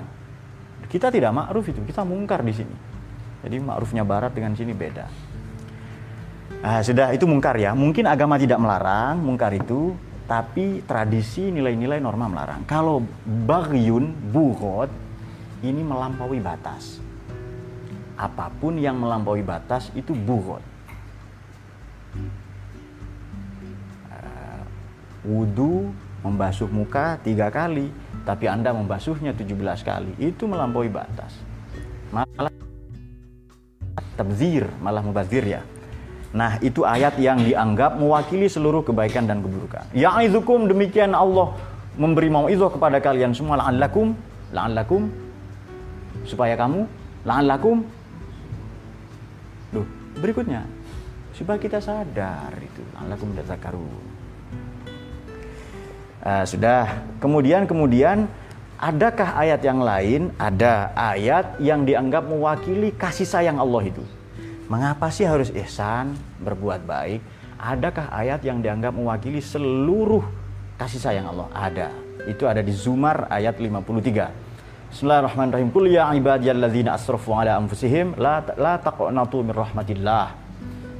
Kita 0.87 1.11
tidak 1.11 1.35
ma'ruf 1.35 1.67
itu 1.67 1.83
kita 1.83 2.07
mungkar 2.07 2.45
di 2.45 2.53
sini. 2.55 2.75
Jadi 3.41 3.57
ma'rufnya 3.59 4.07
barat 4.07 4.31
dengan 4.31 4.55
sini 4.55 4.71
beda. 4.71 5.05
Nah, 6.61 6.79
sudah 6.85 7.11
itu 7.11 7.25
mungkar 7.25 7.57
ya. 7.57 7.73
Mungkin 7.73 8.05
agama 8.05 8.37
tidak 8.37 8.61
melarang 8.61 9.19
mungkar 9.19 9.51
itu 9.51 9.91
tapi 10.31 10.79
tradisi 10.87 11.51
nilai-nilai 11.51 11.99
norma 11.99 12.31
melarang 12.31 12.63
kalau 12.63 13.03
bagyun 13.27 14.15
buhot 14.31 14.87
ini 15.59 15.83
melampaui 15.83 16.39
batas. 16.39 17.03
Apa 18.15 18.47
pun 18.47 18.79
yang 18.79 18.95
melampaui 18.95 19.43
batas 19.43 19.91
itu 19.91 20.15
bugot. 20.15 20.63
wudhu 25.21 25.93
membasuh 26.25 26.65
muka 26.65 27.21
tiga 27.21 27.53
kali 27.53 27.93
tapi 28.25 28.49
anda 28.49 28.73
membasuhnya 28.73 29.37
17 29.37 29.53
kali 29.85 30.17
itu 30.17 30.49
melampaui 30.49 30.89
batas 30.89 31.29
malah 32.09 32.49
tabzir 34.17 34.65
malah 34.81 35.05
mubazir 35.05 35.45
ya 35.45 35.61
Nah, 36.31 36.55
itu 36.63 36.87
ayat 36.87 37.19
yang 37.19 37.43
dianggap 37.43 37.99
mewakili 37.99 38.47
seluruh 38.47 38.87
kebaikan 38.87 39.27
dan 39.27 39.43
keburukan. 39.43 39.83
Ya'izukum 39.91 40.71
demikian 40.71 41.11
Allah 41.11 41.51
memberi 41.99 42.31
mauizah 42.31 42.71
kepada 42.71 43.03
kalian 43.03 43.35
semua 43.35 43.59
la'allakum 43.59 44.15
la'allakum 44.55 45.11
supaya 46.23 46.55
kamu 46.55 46.87
la'allakum 47.27 47.83
Duh, 49.75 49.87
berikutnya 50.23 50.63
supaya 51.35 51.59
kita 51.59 51.83
sadar 51.83 52.55
itu 52.63 52.79
la'allakum 52.95 53.35
tadzakkarun. 53.35 54.07
Uh, 56.21 56.45
sudah. 56.45 57.01
Kemudian 57.17 57.65
kemudian 57.65 58.29
adakah 58.79 59.35
ayat 59.35 59.59
yang 59.67 59.83
lain? 59.83 60.31
Ada 60.39 60.95
ayat 60.95 61.57
yang 61.59 61.83
dianggap 61.83 62.23
mewakili 62.29 62.93
kasih 62.95 63.25
sayang 63.27 63.57
Allah 63.57 63.83
itu. 63.89 64.05
Mengapa 64.71 65.11
sih 65.11 65.27
harus 65.27 65.51
ihsan, 65.51 66.15
berbuat 66.39 66.87
baik? 66.87 67.19
Adakah 67.59 68.07
ayat 68.07 68.39
yang 68.47 68.63
dianggap 68.63 68.95
mewakili 68.95 69.43
seluruh 69.43 70.23
kasih 70.79 70.95
sayang 70.95 71.27
Allah? 71.27 71.51
Ada. 71.51 71.89
Itu 72.23 72.47
ada 72.47 72.63
di 72.63 72.71
Zumar 72.71 73.27
ayat 73.27 73.59
53. 73.59 74.95
Bismillahirrahmanirrahim. 74.95 75.75
Qul 75.75 75.91
ya 75.91 76.15
ibadiyalladzina 76.15 76.95
asrafu 76.95 77.35
ala 77.35 77.59
anfusihim 77.59 78.15
la 78.15 78.39
la 78.55 78.79
taqnatu 78.79 79.43
min 79.43 79.51
rahmatillah. 79.51 80.39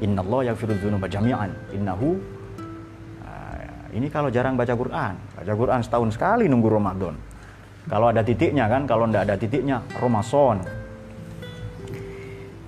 Innallaha 0.04 0.52
yaghfiru 0.52 0.76
dzunuba 0.76 1.08
jami'an. 1.08 1.56
Innahu 1.72 2.20
ah, 3.24 3.88
ini 3.96 4.12
kalau 4.12 4.28
jarang 4.28 4.60
baca 4.60 4.76
Quran. 4.76 5.16
Baca 5.16 5.54
Quran 5.56 5.80
setahun 5.80 6.20
sekali 6.20 6.52
nunggu 6.52 6.68
Ramadan. 6.76 7.16
Kalau 7.88 8.12
ada 8.12 8.20
titiknya 8.20 8.68
kan, 8.68 8.84
kalau 8.84 9.08
tidak 9.08 9.32
ada 9.32 9.36
titiknya 9.40 9.80
Ramadan. 9.96 10.81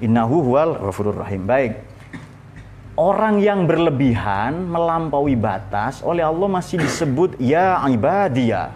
Innahu 0.04 0.52
huwal 0.52 0.76
ghafurur 0.76 1.24
rahim. 1.24 1.48
Baik. 1.48 1.80
Orang 3.00 3.40
yang 3.40 3.64
berlebihan 3.64 4.68
melampaui 4.68 5.40
batas 5.40 6.04
oleh 6.04 6.28
Allah 6.28 6.46
masih 6.52 6.84
disebut 6.84 7.40
ya 7.40 7.80
ibadiyah. 7.88 8.76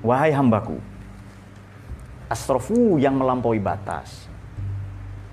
Wahai 0.00 0.32
hambaku. 0.32 0.80
Asrofu 2.32 2.96
yang 2.96 3.20
melampaui 3.20 3.60
batas. 3.60 4.24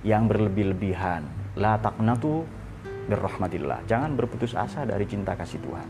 Yang 0.03 0.35
berlebih-lebihan. 0.35 1.23
La 1.55 1.79
taqnatu 1.79 2.43
birrahmatillah. 3.07 3.87
Jangan 3.87 4.11
berputus 4.19 4.53
asa 4.59 4.83
dari 4.83 5.07
cinta 5.07 5.39
kasih 5.39 5.63
Tuhan. 5.63 5.87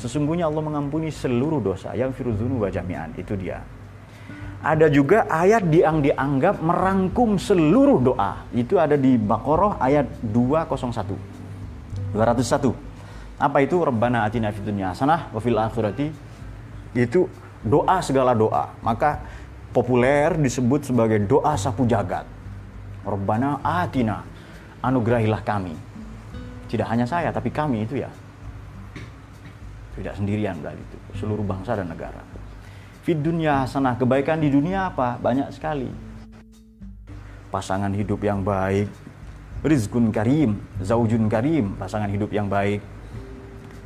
Sesungguhnya 0.00 0.48
Allah 0.48 0.64
mengampuni 0.64 1.12
seluruh 1.12 1.60
dosa 1.60 1.92
yang 1.92 2.16
firuzunu 2.16 2.56
wa 2.56 2.72
jami'an. 2.72 3.12
Itu 3.20 3.36
dia 3.36 3.60
ada 4.62 4.86
juga 4.86 5.26
ayat 5.26 5.66
yang 5.74 5.98
dianggap 5.98 6.62
merangkum 6.62 7.34
seluruh 7.34 7.98
doa. 7.98 8.46
Itu 8.54 8.78
ada 8.78 8.94
di 8.94 9.18
Baqarah 9.18 9.82
ayat 9.82 10.06
201. 10.22 12.14
201. 12.14 12.70
Apa 13.42 13.58
itu? 13.58 13.76
Rabbana 13.82 14.22
atina 14.22 14.54
fid 14.54 14.62
dunya 14.62 14.94
hasanah 14.94 15.34
wa 15.34 15.40
fil 15.42 15.58
akhirati 15.58 16.14
itu 16.94 17.26
doa 17.66 17.98
segala 18.06 18.38
doa. 18.38 18.70
Maka 18.86 19.18
populer 19.74 20.38
disebut 20.38 20.86
sebagai 20.86 21.18
doa 21.26 21.58
sapu 21.58 21.82
jagat. 21.82 22.22
Rabbana 23.02 23.58
atina 23.66 24.22
anugerahilah 24.78 25.42
kami. 25.42 25.74
Tidak 26.70 26.86
hanya 26.86 27.02
saya 27.02 27.34
tapi 27.34 27.50
kami 27.50 27.82
itu 27.82 27.98
ya. 27.98 28.10
Tidak 29.92 30.16
sendirian 30.16 30.56
berarti 30.56 30.80
itu, 30.80 30.98
seluruh 31.20 31.44
bangsa 31.44 31.76
dan 31.76 31.90
negara. 31.90 32.31
Fit 33.02 33.18
dunia 33.18 33.66
hasanah 33.66 33.98
kebaikan 33.98 34.38
di 34.38 34.46
dunia 34.46 34.86
apa? 34.86 35.18
Banyak 35.18 35.50
sekali. 35.50 35.90
Pasangan 37.50 37.90
hidup 37.90 38.22
yang 38.22 38.46
baik, 38.46 38.86
rizkun 39.66 40.14
karim, 40.14 40.62
zaujun 40.78 41.26
karim, 41.26 41.74
pasangan 41.74 42.06
hidup 42.06 42.30
yang 42.30 42.46
baik, 42.46 42.78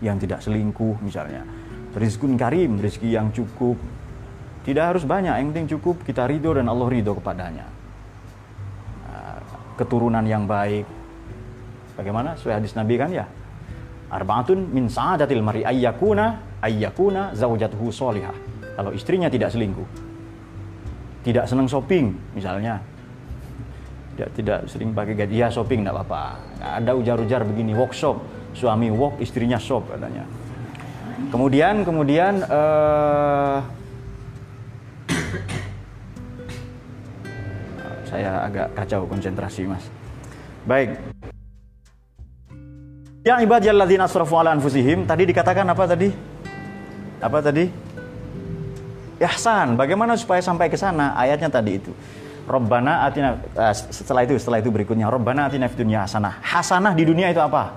yang 0.04 0.20
tidak 0.20 0.44
selingkuh 0.44 1.00
misalnya. 1.00 1.48
Rizkun 1.96 2.36
karim, 2.36 2.76
rezeki 2.76 3.16
yang 3.16 3.32
cukup. 3.32 3.80
Tidak 4.68 4.84
harus 4.84 5.08
banyak, 5.08 5.32
yang 5.32 5.48
penting 5.48 5.80
cukup 5.80 6.04
kita 6.04 6.28
ridho 6.28 6.52
dan 6.52 6.68
Allah 6.68 6.84
ridho 6.84 7.16
kepadanya. 7.16 7.64
Ah, 9.08 9.40
keturunan 9.80 10.28
yang 10.28 10.44
baik. 10.44 10.84
Bagaimana? 11.96 12.36
Sesuai 12.36 12.60
hadis 12.60 12.76
Nabi 12.76 13.00
kan 13.00 13.08
ya? 13.08 13.24
Arbaatun 14.12 14.76
min 14.76 14.92
sa'adatil 14.92 15.40
mari 15.40 15.64
ayyakuna 15.64 16.60
ayyakuna 16.60 17.32
zaujatuhu 17.32 17.88
solihah 17.88 18.55
kalau 18.76 18.92
istrinya 18.92 19.32
tidak 19.32 19.48
selingkuh, 19.48 19.88
tidak 21.24 21.48
senang 21.48 21.64
shopping 21.64 22.12
misalnya, 22.36 22.76
tidak 24.12 24.28
tidak 24.36 24.58
sering 24.68 24.92
pakai 24.92 25.16
gaji 25.16 25.36
ya 25.40 25.48
shopping 25.48 25.80
tidak 25.80 26.04
apa-apa. 26.04 26.36
ada 26.60 26.92
ujar-ujar 26.92 27.40
begini 27.48 27.72
workshop, 27.72 28.20
suami 28.52 28.92
work, 28.92 29.16
istrinya 29.24 29.56
shop 29.56 29.88
katanya. 29.88 30.28
Kemudian 31.32 31.88
kemudian 31.88 32.44
uh, 32.44 33.64
saya 38.04 38.44
agak 38.44 38.76
kacau 38.76 39.08
konsentrasi 39.08 39.64
mas. 39.64 39.88
Baik. 40.68 41.00
Yang 43.24 43.38
ibadiyalladzina 43.42 44.04
asrafu 44.06 44.36
ala 44.36 44.52
anfusihim 44.52 45.08
tadi 45.08 45.24
dikatakan 45.26 45.64
apa 45.66 45.84
tadi? 45.88 46.12
Apa 47.24 47.40
tadi? 47.40 47.85
Ihsan. 49.20 49.76
Bagaimana 49.76 50.16
supaya 50.18 50.42
sampai 50.44 50.68
ke 50.68 50.76
sana? 50.76 51.16
Ayatnya 51.16 51.48
tadi 51.48 51.80
itu. 51.80 51.92
Robbana 52.46 53.02
atina 53.02 53.42
uh, 53.58 53.74
setelah 53.74 54.22
itu 54.22 54.38
setelah 54.38 54.62
itu 54.62 54.70
berikutnya 54.70 55.10
Robbana 55.10 55.50
atina 55.50 55.66
fid 55.66 55.82
dunya 55.82 56.06
hasanah. 56.06 56.38
Hasanah 56.46 56.94
di 56.94 57.02
dunia 57.02 57.34
itu 57.34 57.42
apa? 57.42 57.74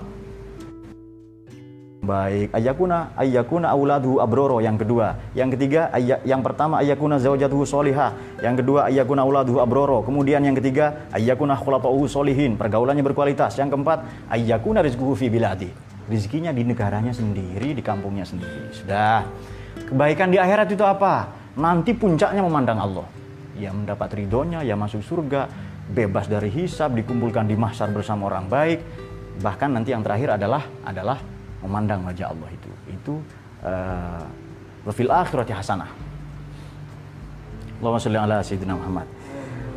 Baik, 2.00 2.56
ayakuna 2.56 3.12
ayakuna 3.12 3.76
auladu 3.76 4.24
abroro 4.24 4.62
yang 4.62 4.80
kedua. 4.80 5.20
Yang 5.36 5.58
ketiga 5.58 5.92
ayak 5.92 6.24
yang 6.24 6.40
pertama 6.40 6.80
ayakuna 6.80 7.20
zaujatuhu 7.20 7.68
solihah. 7.68 8.16
Yang 8.40 8.64
kedua 8.64 8.88
ayakuna 8.88 9.20
auladu 9.26 9.60
abroro. 9.60 10.00
Kemudian 10.00 10.40
yang 10.40 10.56
ketiga 10.56 11.06
ayakuna 11.12 11.60
khulafa'uhu 11.60 12.08
solihin, 12.08 12.56
pergaulannya 12.56 13.04
berkualitas. 13.04 13.58
Yang 13.60 13.76
keempat 13.76 13.98
ayakuna 14.32 14.80
rizquhu 14.80 15.12
fi 15.12 15.28
biladi. 15.28 15.68
Rizkinya 16.08 16.56
di 16.56 16.64
negaranya 16.64 17.12
sendiri, 17.12 17.76
di 17.76 17.82
kampungnya 17.84 18.24
sendiri. 18.24 18.72
Sudah. 18.72 19.22
Kebaikan 19.90 20.30
di 20.30 20.38
akhirat 20.38 20.70
itu 20.70 20.86
apa? 20.86 21.26
Nanti 21.58 21.90
puncaknya 21.90 22.46
memandang 22.46 22.78
Allah. 22.78 23.06
Ya 23.58 23.74
mendapat 23.74 24.14
ridhonya, 24.14 24.62
ya 24.62 24.78
masuk 24.78 25.02
surga, 25.02 25.50
bebas 25.90 26.30
dari 26.30 26.46
hisab, 26.46 26.94
dikumpulkan 26.94 27.50
di 27.50 27.58
mahsyar 27.58 27.90
bersama 27.90 28.30
orang 28.30 28.46
baik. 28.46 28.78
Bahkan 29.42 29.74
nanti 29.74 29.90
yang 29.90 30.06
terakhir 30.06 30.38
adalah 30.38 30.62
adalah 30.86 31.18
memandang 31.66 32.06
wajah 32.06 32.30
Allah 32.30 32.48
itu. 32.54 32.70
Itu 32.86 33.14
uh, 33.66 34.24
wafil 34.86 35.10
akhirati 35.10 35.52
hasanah. 35.52 35.90
Allahumma 37.82 37.98
sholli 37.98 38.20
ala 38.20 38.38
sayyidina 38.46 38.78
Muhammad. 38.78 39.10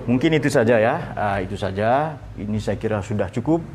Mungkin 0.04 0.36
itu 0.36 0.52
saja 0.52 0.78
ya, 0.78 0.96
uh, 1.18 1.40
itu 1.42 1.58
saja. 1.58 2.22
Ini 2.38 2.62
saya 2.62 2.78
kira 2.78 3.02
sudah 3.02 3.34
cukup. 3.34 3.66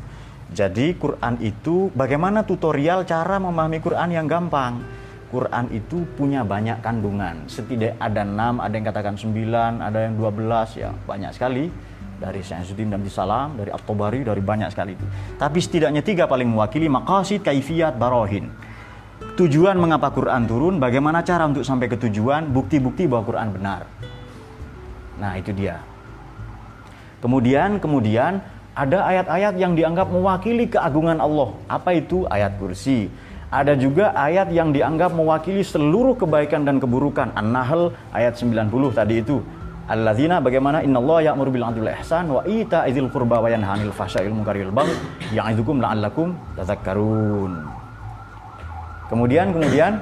Jadi 0.49 0.97
Quran 0.97 1.35
itu 1.43 1.93
bagaimana 1.93 2.41
tutorial 2.47 3.05
cara 3.05 3.37
memahami 3.37 3.83
Quran 3.83 4.09
yang 4.09 4.25
gampang. 4.25 4.81
Quran 5.29 5.69
itu 5.69 6.09
punya 6.17 6.41
banyak 6.41 6.81
kandungan. 6.81 7.45
Setidaknya 7.45 8.01
ada 8.01 8.21
enam, 8.25 8.57
ada 8.57 8.73
yang 8.73 8.85
katakan 8.89 9.13
sembilan, 9.13 9.77
ada 9.85 10.09
yang 10.09 10.17
dua 10.17 10.33
belas, 10.33 10.73
ya 10.73 10.89
banyak 10.89 11.31
sekali. 11.37 11.69
Dari 12.19 12.43
Syaizuddin 12.43 12.91
dan 12.91 12.99
Salam, 13.07 13.55
dari 13.55 13.71
At-Tabari, 13.71 14.27
dari 14.27 14.43
banyak 14.43 14.67
sekali 14.75 14.91
itu. 14.91 15.05
Tapi 15.39 15.55
setidaknya 15.63 16.03
tiga 16.03 16.27
paling 16.27 16.51
mewakili 16.51 16.91
maqasid, 16.91 17.45
kaifiyat, 17.47 17.95
barohin. 17.95 18.51
Tujuan 19.39 19.79
mengapa 19.79 20.11
Quran 20.11 20.43
turun, 20.43 20.83
bagaimana 20.83 21.23
cara 21.23 21.47
untuk 21.47 21.63
sampai 21.63 21.87
ke 21.87 21.95
tujuan, 21.95 22.51
bukti-bukti 22.51 23.07
bahwa 23.07 23.23
Quran 23.23 23.55
benar. 23.55 23.87
Nah 25.15 25.39
itu 25.39 25.55
dia. 25.55 25.79
Kemudian, 27.23 27.79
kemudian 27.79 28.43
ada 28.75 28.99
ayat-ayat 29.07 29.55
yang 29.55 29.79
dianggap 29.79 30.11
mewakili 30.11 30.67
keagungan 30.67 31.23
Allah. 31.23 31.55
Apa 31.71 31.95
itu? 31.95 32.27
Ayat 32.27 32.59
kursi 32.59 33.07
ada 33.49 33.73
juga 33.73 34.13
ayat 34.13 34.53
yang 34.53 34.69
dianggap 34.69 35.09
mewakili 35.09 35.65
seluruh 35.65 36.13
kebaikan 36.13 36.69
dan 36.69 36.77
keburukan. 36.77 37.33
An-Nahl 37.33 37.97
ayat 38.13 38.37
90 38.37 38.69
tadi 38.93 39.25
itu. 39.25 39.41
Alladzina 39.89 40.37
bagaimana 40.37 40.85
innallaha 40.85 41.33
ya'muru 41.33 41.49
bil 41.49 41.65
'adli 41.65 41.81
wal 41.81 41.93
ihsan 41.97 42.29
wa 42.29 42.45
ita'izil 42.45 43.09
qurba 43.09 43.41
wa 43.41 43.49
yanha 43.49 43.73
'anil 43.73 43.89
fahsya'i 43.89 44.29
wal 44.29 44.37
munkari 44.37 44.61
wal 44.61 44.85
la'allakum 45.33 46.37
tadhakkarun. 46.53 47.65
Kemudian 49.09 49.49
kemudian 49.49 49.97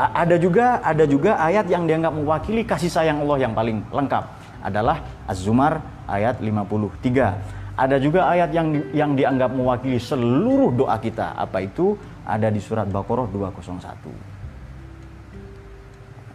ada 0.00 0.40
juga 0.40 0.80
ada 0.80 1.04
juga 1.04 1.36
ayat 1.36 1.68
yang 1.68 1.84
dianggap 1.84 2.16
mewakili 2.16 2.64
kasih 2.64 2.88
sayang 2.88 3.20
Allah 3.20 3.44
yang 3.44 3.52
paling 3.52 3.84
lengkap 3.92 4.24
adalah 4.64 5.04
Az-Zumar 5.28 5.84
ayat 6.08 6.40
53. 6.40 7.61
Ada 7.72 7.96
juga 7.96 8.28
ayat 8.28 8.52
yang 8.52 8.68
yang 8.92 9.16
dianggap 9.16 9.48
mewakili 9.56 9.96
seluruh 9.96 10.76
doa 10.76 11.00
kita. 11.00 11.32
Apa 11.32 11.64
itu? 11.64 11.96
Ada 12.22 12.52
di 12.52 12.60
surat 12.60 12.84
Baqarah 12.86 13.26
201. 13.32 14.12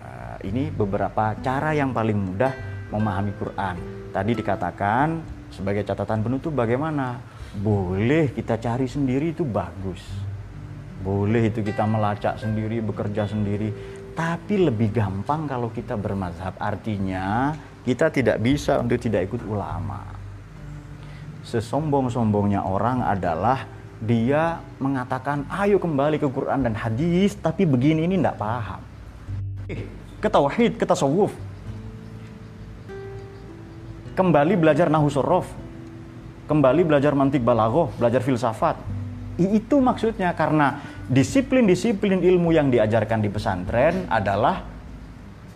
Nah, 0.01 0.35
ini 0.41 0.73
beberapa 0.73 1.37
cara 1.37 1.77
yang 1.77 1.93
paling 1.93 2.17
mudah 2.17 2.51
memahami 2.89 3.31
Quran. 3.37 3.77
Tadi 4.09 4.31
dikatakan 4.33 5.21
sebagai 5.53 5.85
catatan 5.85 6.25
penutup 6.25 6.57
bagaimana? 6.57 7.21
Boleh 7.61 8.33
kita 8.33 8.57
cari 8.57 8.89
sendiri 8.89 9.29
itu 9.31 9.45
bagus. 9.45 10.01
Boleh 11.05 11.53
itu 11.53 11.61
kita 11.61 11.85
melacak 11.85 12.41
sendiri, 12.41 12.81
bekerja 12.81 13.29
sendiri. 13.29 13.69
Tapi 14.17 14.57
lebih 14.57 14.89
gampang 14.89 15.45
kalau 15.45 15.69
kita 15.69 15.93
bermazhab. 15.93 16.57
Artinya 16.57 17.53
kita 17.85 18.09
tidak 18.09 18.41
bisa 18.41 18.81
untuk 18.81 18.97
tidak 18.97 19.29
ikut 19.29 19.45
ulama 19.45 20.16
sesombong-sombongnya 21.47 22.59
orang 22.67 23.07
adalah 23.07 23.63
dia 24.03 24.59
mengatakan 24.77 25.47
ayo 25.47 25.79
kembali 25.79 26.19
ke 26.19 26.27
Quran 26.27 26.67
dan 26.67 26.75
hadis 26.75 27.39
tapi 27.39 27.63
begini 27.63 28.03
ini 28.03 28.19
tidak 28.19 28.35
paham. 28.35 28.83
Eh, 29.71 29.87
ke 30.19 30.27
tauhid, 30.27 30.75
ke 30.75 30.85
tasawuf. 30.85 31.31
Kembali 34.13 34.53
belajar 34.59 34.91
nahu 34.91 35.07
sorof. 35.07 35.47
Kembali 36.51 36.83
belajar 36.83 37.15
mantik 37.15 37.41
balagoh 37.41 37.89
belajar 37.95 38.19
filsafat. 38.19 38.75
Itu 39.37 39.79
maksudnya 39.79 40.33
karena 40.33 40.81
disiplin-disiplin 41.07 42.25
ilmu 42.25 42.49
yang 42.51 42.67
diajarkan 42.73 43.21
di 43.21 43.29
pesantren 43.29 44.09
adalah 44.09 44.65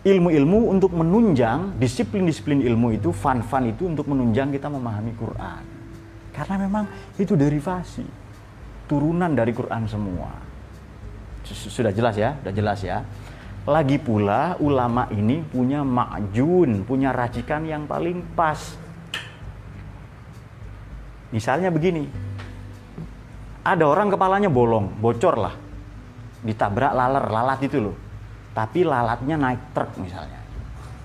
ilmu-ilmu 0.02 0.70
untuk 0.70 0.94
menunjang 0.94 1.78
disiplin-disiplin 1.78 2.62
ilmu 2.62 2.94
itu 2.94 3.10
fan-fan 3.10 3.70
itu 3.70 3.86
untuk 3.86 4.10
menunjang 4.10 4.50
kita 4.50 4.66
memahami 4.66 5.14
Quran 5.14 5.71
karena 6.32 6.56
memang 6.64 6.84
itu 7.20 7.36
derivasi, 7.36 8.04
turunan 8.88 9.28
dari 9.36 9.52
Quran 9.52 9.84
semua. 9.84 10.32
Sudah 11.44 11.92
jelas 11.92 12.16
ya, 12.16 12.32
sudah 12.40 12.54
jelas 12.56 12.80
ya. 12.80 13.04
Lagi 13.68 14.00
pula 14.00 14.58
ulama 14.58 15.06
ini 15.12 15.44
punya 15.44 15.84
makjun, 15.86 16.82
punya 16.82 17.12
racikan 17.14 17.62
yang 17.68 17.84
paling 17.86 18.24
pas. 18.34 18.58
Misalnya 21.30 21.68
begini, 21.68 22.08
ada 23.62 23.84
orang 23.86 24.10
kepalanya 24.10 24.50
bolong, 24.50 24.90
bocor 24.98 25.36
lah, 25.38 25.54
ditabrak 26.42 26.92
laler, 26.96 27.24
lalat 27.28 27.60
itu 27.62 27.78
loh. 27.78 27.96
Tapi 28.52 28.84
lalatnya 28.84 29.36
naik 29.40 29.72
truk 29.72 29.96
misalnya, 30.00 30.40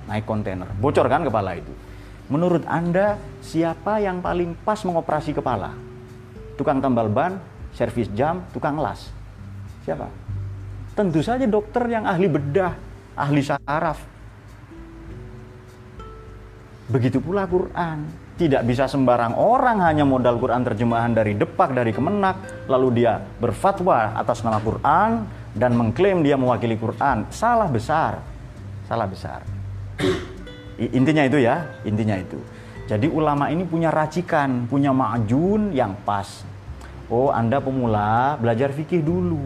naik 0.09 0.25
kontainer, 0.28 0.67
bocor 0.82 1.07
kan 1.07 1.23
kepala 1.23 1.55
itu 1.55 1.86
Menurut 2.28 2.67
Anda, 2.67 3.15
siapa 3.39 4.03
yang 4.03 4.19
paling 4.19 4.51
pas 4.67 4.84
mengoperasi 4.84 5.32
kepala? 5.32 5.71
Tukang 6.59 6.84
tambal 6.84 7.07
ban, 7.07 7.39
servis 7.71 8.11
jam, 8.11 8.43
tukang 8.51 8.75
las? 8.75 9.07
Siapa? 9.88 10.11
Tentu 10.91 11.23
saja 11.23 11.47
dokter 11.47 11.88
yang 11.88 12.03
ahli 12.03 12.28
bedah, 12.28 12.75
ahli 13.15 13.39
saraf. 13.39 14.03
Begitu 16.91 17.23
pula 17.23 17.47
Quran. 17.47 18.28
Tidak 18.38 18.61
bisa 18.67 18.86
sembarang 18.86 19.34
orang 19.39 19.82
hanya 19.82 20.03
modal 20.03 20.38
Quran 20.38 20.61
terjemahan 20.67 21.09
dari 21.15 21.34
Depak, 21.34 21.73
dari 21.73 21.89
Kemenak, 21.95 22.67
lalu 22.67 23.01
dia 23.01 23.23
berfatwa 23.39 24.13
atas 24.13 24.43
nama 24.43 24.59
Quran 24.59 25.25
dan 25.55 25.73
mengklaim 25.73 26.21
dia 26.21 26.36
mewakili 26.36 26.75
Quran. 26.75 27.25
Salah 27.34 27.71
besar. 27.71 28.19
Salah 28.86 29.07
besar. 29.09 29.41
Intinya 30.78 31.25
itu 31.25 31.41
ya, 31.41 31.65
intinya 31.82 32.13
itu. 32.13 32.38
Jadi 32.86 33.09
ulama 33.09 33.49
ini 33.49 33.65
punya 33.65 33.89
racikan, 33.89 34.69
punya 34.69 34.93
ma'jun 34.93 35.73
yang 35.73 35.97
pas. 36.05 36.45
Oh, 37.09 37.34
Anda 37.34 37.57
pemula, 37.57 38.38
belajar 38.38 38.69
fikih 38.69 39.01
dulu. 39.01 39.41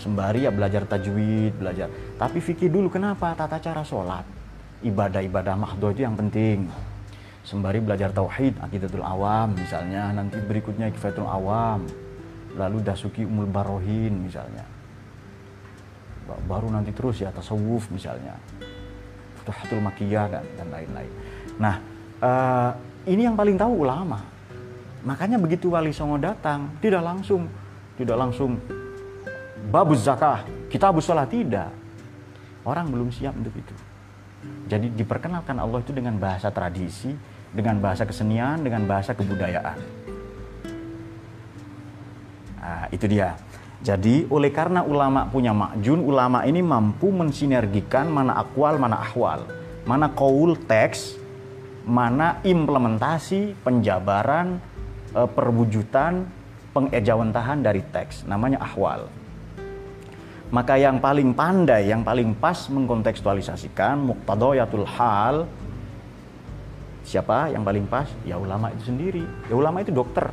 Sembari 0.00 0.48
ya 0.48 0.50
belajar 0.50 0.88
tajwid, 0.88 1.60
belajar. 1.60 1.92
Tapi 2.16 2.40
fikih 2.40 2.72
dulu 2.72 2.88
kenapa? 2.88 3.36
Tata 3.36 3.60
cara 3.60 3.84
sholat. 3.84 4.24
Ibadah-ibadah 4.80 5.54
mahdoh 5.60 5.92
itu 5.92 6.08
yang 6.08 6.16
penting. 6.16 6.66
Sembari 7.44 7.84
belajar 7.84 8.08
tauhid, 8.10 8.56
akidatul 8.64 9.04
awam 9.04 9.52
misalnya, 9.54 10.08
nanti 10.14 10.40
berikutnya 10.40 10.88
kifatul 10.88 11.28
awam. 11.28 11.84
Lalu 12.56 12.80
dasuki 12.80 13.28
umul 13.28 13.46
barohin 13.46 14.24
misalnya. 14.24 14.64
Baru 16.48 16.72
nanti 16.72 16.96
terus 16.96 17.20
ya 17.20 17.32
tasawuf 17.32 17.88
misalnya 17.88 18.36
Futuhatul 19.52 19.84
Makiyah 19.84 20.26
dan 20.28 20.44
dan 20.56 20.66
lain-lain. 20.68 21.12
Nah, 21.58 21.74
uh, 22.22 22.70
ini 23.08 23.24
yang 23.24 23.34
paling 23.34 23.56
tahu 23.56 23.84
ulama. 23.84 24.20
Makanya 25.06 25.38
begitu 25.38 25.72
Wali 25.72 25.94
Songo 25.94 26.18
datang, 26.18 26.74
tidak 26.82 27.00
langsung 27.00 27.48
tidak 27.98 28.16
langsung 28.18 28.60
babus 29.72 30.06
zakah, 30.06 30.46
kita 30.70 30.92
sholat 31.02 31.28
tidak. 31.30 31.70
Orang 32.62 32.92
belum 32.92 33.08
siap 33.08 33.32
untuk 33.32 33.54
itu. 33.56 33.74
Jadi 34.68 34.92
diperkenalkan 34.92 35.56
Allah 35.56 35.80
itu 35.80 35.90
dengan 35.90 36.20
bahasa 36.20 36.52
tradisi, 36.52 37.10
dengan 37.50 37.80
bahasa 37.80 38.04
kesenian, 38.04 38.60
dengan 38.60 38.84
bahasa 38.84 39.16
kebudayaan. 39.16 39.78
Nah, 42.60 42.84
itu 42.92 43.08
dia. 43.08 43.32
Jadi 43.78 44.26
oleh 44.26 44.50
karena 44.50 44.82
ulama 44.82 45.30
punya 45.30 45.54
makjun, 45.54 46.02
ulama 46.02 46.42
ini 46.42 46.58
mampu 46.58 47.14
mensinergikan 47.14 48.10
mana 48.10 48.34
akwal, 48.34 48.74
mana 48.74 48.98
ahwal, 48.98 49.46
mana 49.86 50.10
kaul 50.10 50.58
teks, 50.66 51.14
mana 51.86 52.42
implementasi, 52.42 53.54
penjabaran, 53.62 54.58
e, 55.14 55.20
perwujudan, 55.30 56.26
pengejawantahan 56.74 57.62
dari 57.62 57.86
teks, 57.86 58.26
namanya 58.26 58.66
ahwal. 58.66 59.06
Maka 60.50 60.74
yang 60.74 60.98
paling 60.98 61.30
pandai, 61.38 61.86
yang 61.86 62.02
paling 62.02 62.34
pas 62.34 62.66
mengkontekstualisasikan 62.72 63.94
muqtadoyatul 64.00 64.90
hal, 64.90 65.46
siapa 67.06 67.54
yang 67.54 67.62
paling 67.62 67.86
pas? 67.86 68.10
Ya 68.26 68.40
ulama 68.40 68.74
itu 68.74 68.90
sendiri. 68.90 69.22
Ya 69.46 69.54
ulama 69.54 69.84
itu 69.84 69.92
dokter, 69.92 70.32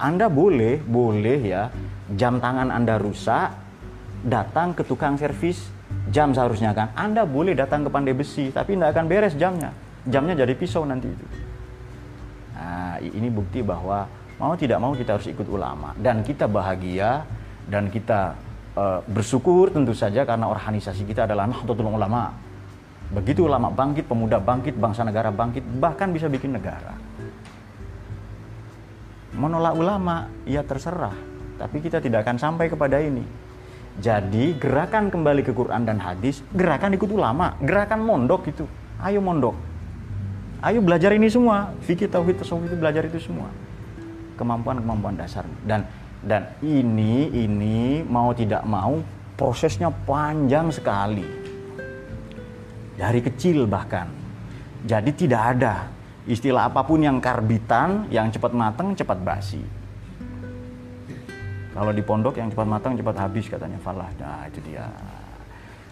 Anda 0.00 0.32
boleh, 0.32 0.80
boleh 0.80 1.40
ya, 1.44 1.68
jam 2.16 2.40
tangan 2.40 2.72
Anda 2.72 2.96
rusak, 2.96 3.52
datang 4.24 4.72
ke 4.72 4.80
tukang 4.88 5.20
servis 5.20 5.68
jam 6.08 6.32
seharusnya 6.32 6.72
kan. 6.72 6.88
Anda 6.96 7.28
boleh 7.28 7.52
datang 7.52 7.84
ke 7.84 7.92
pandai 7.92 8.16
besi, 8.16 8.48
tapi 8.48 8.80
tidak 8.80 8.96
akan 8.96 9.04
beres 9.06 9.36
jamnya. 9.36 9.76
Jamnya 10.08 10.32
jadi 10.40 10.56
pisau 10.56 10.88
nanti 10.88 11.12
itu. 11.12 11.26
Nah, 12.56 12.96
ini 13.04 13.28
bukti 13.28 13.60
bahwa 13.60 14.08
mau 14.40 14.56
tidak 14.56 14.80
mau 14.80 14.96
kita 14.96 15.20
harus 15.20 15.28
ikut 15.28 15.44
ulama 15.44 15.92
dan 16.00 16.24
kita 16.24 16.48
bahagia 16.48 17.28
dan 17.68 17.92
kita 17.92 18.32
uh, 18.72 19.04
bersyukur 19.04 19.68
tentu 19.68 19.92
saja 19.92 20.24
karena 20.24 20.48
organisasi 20.48 21.04
kita 21.04 21.28
adalah 21.28 21.44
Nahdlatul 21.44 21.92
Ulama. 21.92 22.32
Begitu 23.10 23.42
ulama 23.42 23.74
bangkit, 23.74 24.06
pemuda 24.06 24.38
bangkit, 24.38 24.78
bangsa 24.78 25.02
negara 25.02 25.34
bangkit, 25.34 25.66
bahkan 25.82 26.14
bisa 26.14 26.30
bikin 26.30 26.54
negara 26.54 27.09
menolak 29.40 29.72
ulama, 29.72 30.28
ya 30.44 30.60
terserah. 30.60 31.16
Tapi 31.56 31.80
kita 31.80 32.04
tidak 32.04 32.28
akan 32.28 32.36
sampai 32.36 32.68
kepada 32.68 33.00
ini. 33.00 33.24
Jadi 34.00 34.56
gerakan 34.60 35.08
kembali 35.08 35.40
ke 35.44 35.52
Quran 35.56 35.88
dan 35.88 35.96
hadis, 36.00 36.44
gerakan 36.52 36.96
ikut 36.96 37.08
ulama, 37.08 37.56
gerakan 37.64 38.04
mondok 38.04 38.52
itu. 38.52 38.64
Ayo 39.00 39.24
mondok. 39.24 39.56
Ayo 40.60 40.84
belajar 40.84 41.16
ini 41.16 41.32
semua. 41.32 41.72
Fikih 41.88 42.12
tauhid 42.12 42.44
tasawuf 42.44 42.68
itu 42.68 42.76
belajar 42.76 43.08
itu 43.08 43.16
semua. 43.16 43.48
Kemampuan-kemampuan 44.36 45.16
dasar 45.16 45.44
dan 45.64 45.84
dan 46.20 46.52
ini 46.60 47.32
ini 47.32 48.04
mau 48.04 48.32
tidak 48.36 48.64
mau 48.68 49.00
prosesnya 49.40 49.88
panjang 49.88 50.68
sekali. 50.68 51.24
Dari 52.96 53.20
kecil 53.24 53.64
bahkan. 53.64 54.08
Jadi 54.84 55.12
tidak 55.12 55.42
ada 55.56 55.99
istilah 56.30 56.70
apa 56.70 56.86
pun 56.86 57.02
yang 57.02 57.18
karbitan, 57.18 58.06
yang 58.06 58.30
cepat 58.30 58.54
matang, 58.54 58.94
cepat 58.94 59.18
basi. 59.18 59.58
Kalau 61.74 61.90
di 61.90 62.02
pondok 62.02 62.38
yang 62.38 62.50
cepat 62.50 62.66
matang, 62.66 62.94
cepat 62.94 63.16
habis 63.18 63.50
katanya 63.50 63.78
falah. 63.82 64.10
Nah, 64.18 64.46
itu 64.46 64.62
dia. 64.62 64.86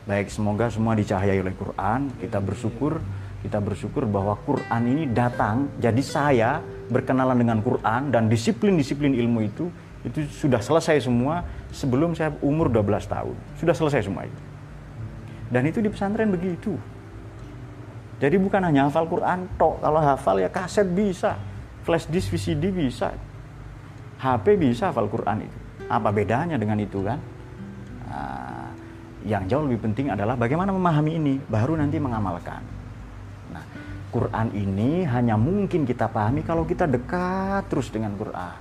Baik, 0.07 0.31
semoga 0.31 0.71
semua 0.71 0.95
dicahayai 0.95 1.43
oleh 1.43 1.55
Quran. 1.59 2.11
Kita 2.23 2.39
bersyukur, 2.39 3.03
kita 3.43 3.59
bersyukur 3.59 4.07
bahwa 4.07 4.39
Quran 4.47 4.83
ini 4.87 5.05
datang. 5.11 5.75
Jadi 5.83 6.03
saya 6.03 6.63
berkenalan 6.89 7.39
dengan 7.39 7.59
Quran 7.59 8.15
dan 8.15 8.31
disiplin-disiplin 8.31 9.15
ilmu 9.19 9.41
itu 9.43 9.67
itu 10.07 10.25
sudah 10.31 10.63
selesai 10.63 11.11
semua 11.11 11.43
sebelum 11.75 12.15
saya 12.15 12.31
umur 12.41 12.71
12 12.71 13.11
tahun. 13.11 13.37
Sudah 13.59 13.75
selesai 13.75 14.07
semua 14.07 14.25
itu. 14.25 14.41
Dan 15.51 15.67
itu 15.67 15.83
di 15.83 15.91
pesantren 15.91 16.31
begitu. 16.31 16.79
Jadi 18.19 18.37
bukan 18.37 18.67
hanya 18.67 18.91
hafal 18.91 19.07
Quran 19.07 19.47
tok. 19.55 19.79
Kalau 19.79 20.01
hafal 20.03 20.43
ya 20.43 20.51
kaset 20.51 20.87
bisa, 20.91 21.39
flash 21.87 22.11
disk 22.11 22.35
VCD 22.35 22.75
bisa, 22.75 23.15
HP 24.19 24.59
bisa 24.59 24.91
hafal 24.91 25.07
Quran 25.07 25.47
itu. 25.47 25.59
Apa 25.87 26.11
bedanya 26.11 26.59
dengan 26.59 26.83
itu 26.83 27.01
kan? 27.07 27.19
Nah, 28.11 28.75
yang 29.23 29.47
jauh 29.47 29.65
lebih 29.71 29.87
penting 29.87 30.11
adalah 30.11 30.35
bagaimana 30.35 30.75
memahami 30.75 31.13
ini, 31.15 31.35
baru 31.47 31.79
nanti 31.79 32.03
mengamalkan. 32.03 32.61
Nah, 33.55 33.65
Quran 34.11 34.51
ini 34.53 35.07
hanya 35.07 35.39
mungkin 35.39 35.87
kita 35.87 36.11
pahami 36.11 36.43
kalau 36.43 36.67
kita 36.67 36.91
dekat 36.91 37.71
terus 37.71 37.89
dengan 37.95 38.19
Quran. 38.19 38.59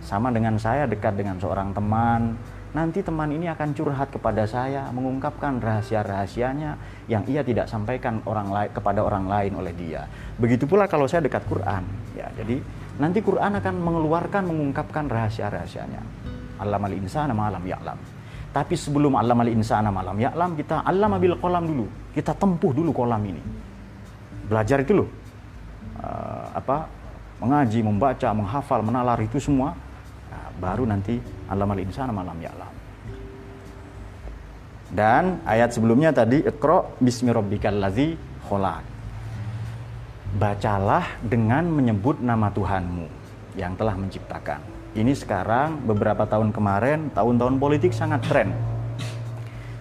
Sama 0.00 0.32
dengan 0.32 0.56
saya 0.56 0.88
dekat 0.88 1.16
dengan 1.16 1.36
seorang 1.36 1.76
teman, 1.76 2.36
nanti 2.74 3.00
teman 3.00 3.30
ini 3.30 3.46
akan 3.48 3.70
curhat 3.72 4.10
kepada 4.10 4.44
saya, 4.44 4.90
mengungkapkan 4.90 5.62
rahasia-rahasianya 5.62 6.76
yang 7.06 7.22
ia 7.30 7.46
tidak 7.46 7.70
sampaikan 7.70 8.20
orang 8.26 8.50
lain 8.50 8.70
kepada 8.74 9.00
orang 9.00 9.30
lain 9.30 9.54
oleh 9.54 9.72
dia. 9.72 10.04
Begitu 10.36 10.66
pula 10.66 10.90
kalau 10.90 11.06
saya 11.06 11.22
dekat 11.24 11.46
Quran, 11.46 11.86
ya. 12.18 12.26
Jadi 12.34 12.58
nanti 12.98 13.22
Quran 13.22 13.54
akan 13.62 13.74
mengeluarkan 13.78 14.42
mengungkapkan 14.44 15.06
rahasia-rahasianya. 15.06 16.02
Allamal 16.60 16.92
insana 16.98 17.30
ma 17.30 17.48
lam 17.48 17.62
ya'lam. 17.62 17.98
Tapi 18.50 18.74
sebelum 18.74 19.18
allamal 19.18 19.48
insana 19.48 19.94
ma 19.94 20.02
lam 20.02 20.18
ya'lam, 20.18 20.58
kita 20.58 20.82
allama 20.82 21.22
bil 21.22 21.38
kolam 21.38 21.64
dulu. 21.64 21.86
Kita 22.10 22.34
tempuh 22.34 22.74
dulu 22.74 22.90
kolam 22.90 23.22
ini 23.22 23.42
belajar 24.48 24.84
itu 24.84 24.92
loh 24.92 25.08
uh, 26.00 26.46
apa 26.52 26.88
mengaji, 27.40 27.82
membaca, 27.82 28.28
menghafal, 28.30 28.80
menalar 28.80 29.18
itu 29.20 29.40
semua 29.42 29.74
nah, 30.30 30.48
baru 30.60 30.86
nanti 30.86 31.18
alam 31.50 31.68
al 31.68 31.80
insana 31.80 32.12
malam 32.14 32.36
ya 32.40 32.52
alam. 32.54 32.63
Dan 34.94 35.42
ayat 35.42 35.74
sebelumnya 35.74 36.14
tadi 36.14 36.46
ikro 36.46 36.94
bismi 37.02 37.34
ladzi 37.34 38.14
khalaq. 38.46 38.86
Bacalah 40.38 41.18
dengan 41.18 41.66
menyebut 41.66 42.22
nama 42.22 42.50
Tuhanmu 42.54 43.06
yang 43.58 43.74
telah 43.74 43.98
menciptakan. 43.98 44.62
Ini 44.94 45.10
sekarang 45.18 45.82
beberapa 45.82 46.22
tahun 46.30 46.54
kemarin, 46.54 47.10
tahun-tahun 47.10 47.58
politik 47.58 47.90
sangat 47.90 48.22
tren. 48.30 48.54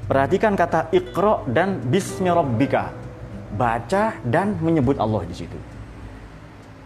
Perhatikan 0.10 0.58
kata 0.58 0.90
ikro 0.90 1.46
dan 1.46 1.78
bismi 1.86 2.34
rabbika 2.34 2.90
baca 3.54 4.18
dan 4.26 4.58
menyebut 4.58 4.98
Allah 4.98 5.22
di 5.30 5.36
situ. 5.38 5.58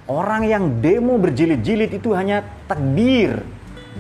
Orang 0.08 0.48
yang 0.48 0.84
demo 0.84 1.16
berjilid-jilid 1.20 1.96
itu 1.96 2.12
hanya 2.12 2.44
takbir, 2.68 3.44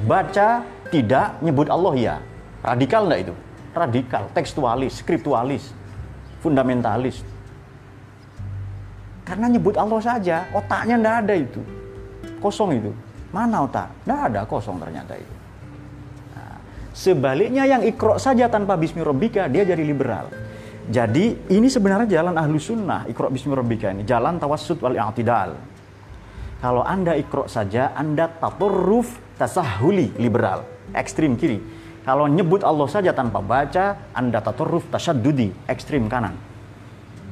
baca 0.03 0.63
tidak 0.91 1.39
nyebut 1.39 1.67
Allah 1.71 1.95
ya. 1.95 2.15
Radikal 2.63 3.07
enggak 3.07 3.31
itu? 3.31 3.35
Radikal, 3.77 4.33
tekstualis, 4.33 5.05
skriptualis, 5.05 5.69
fundamentalis. 6.41 7.21
Karena 9.21 9.51
nyebut 9.51 9.77
Allah 9.77 10.01
saja, 10.01 10.49
otaknya 10.55 10.95
enggak 10.97 11.17
ada 11.27 11.33
itu. 11.37 11.61
Kosong 12.41 12.79
itu. 12.79 12.91
Mana 13.29 13.67
otak? 13.67 13.91
Enggak 14.07 14.21
ada, 14.33 14.41
kosong 14.47 14.81
ternyata 14.81 15.13
itu. 15.19 15.35
Nah, 16.33 16.57
sebaliknya 16.95 17.63
yang 17.67 17.83
ikro 17.85 18.17
saja 18.17 18.49
tanpa 18.49 18.79
bismi 18.79 19.03
rabbika, 19.03 19.45
dia 19.51 19.67
jadi 19.67 19.83
liberal. 19.83 20.31
Jadi 20.87 21.51
ini 21.51 21.67
sebenarnya 21.67 22.07
jalan 22.07 22.33
ahlu 22.39 22.55
sunnah, 22.55 23.03
ikro 23.11 23.27
bismi 23.27 23.51
rabbika 23.51 23.91
ini, 23.91 24.07
jalan 24.07 24.39
tawassut 24.39 24.79
wal 24.79 24.95
i'tidal. 24.95 25.59
Kalau 26.63 26.81
Anda 26.81 27.13
ikro 27.19 27.45
saja, 27.51 27.91
Anda 27.93 28.31
taturruf 28.31 29.19
tasahuli 29.35 30.15
liberal, 30.17 30.63
ekstrim 30.95 31.37
kiri. 31.37 31.76
Kalau 32.07 32.23
nyebut 32.31 32.63
Allah 32.63 32.87
saja 32.87 33.11
tanpa 33.11 33.43
baca, 33.43 34.15
Anda 34.15 34.39
taturruf 34.39 34.87
tasyaddudi, 34.87 35.67
ekstrim 35.67 36.07
kanan. 36.07 36.39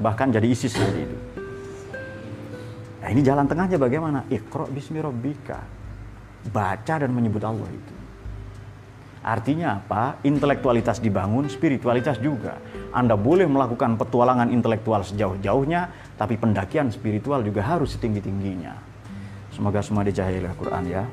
Bahkan 0.04 0.36
jadi 0.36 0.44
ISIS 0.52 0.76
seperti 0.76 1.00
itu. 1.08 1.18
Nah, 3.00 3.08
ini 3.08 3.24
jalan 3.24 3.48
tengahnya 3.48 3.80
bagaimana? 3.80 4.28
Ikro 4.28 4.68
bismi 4.68 5.00
rabbika. 5.00 5.64
Baca 6.52 6.96
dan 7.00 7.08
menyebut 7.16 7.40
Allah 7.48 7.72
itu. 7.72 7.96
Artinya 9.24 9.80
apa? 9.80 10.20
Intelektualitas 10.28 11.00
dibangun, 11.00 11.48
spiritualitas 11.48 12.20
juga. 12.20 12.60
Anda 12.92 13.16
boleh 13.16 13.48
melakukan 13.48 13.96
petualangan 13.96 14.52
intelektual 14.52 15.08
sejauh-jauhnya, 15.08 15.88
tapi 16.20 16.36
pendakian 16.36 16.92
spiritual 16.92 17.48
juga 17.48 17.64
harus 17.64 17.96
setinggi-tingginya. 17.96 18.76
Semoga 19.56 19.80
semua 19.80 20.04
dijahili 20.04 20.44
Al-Quran 20.44 20.84
ya. 20.92 21.08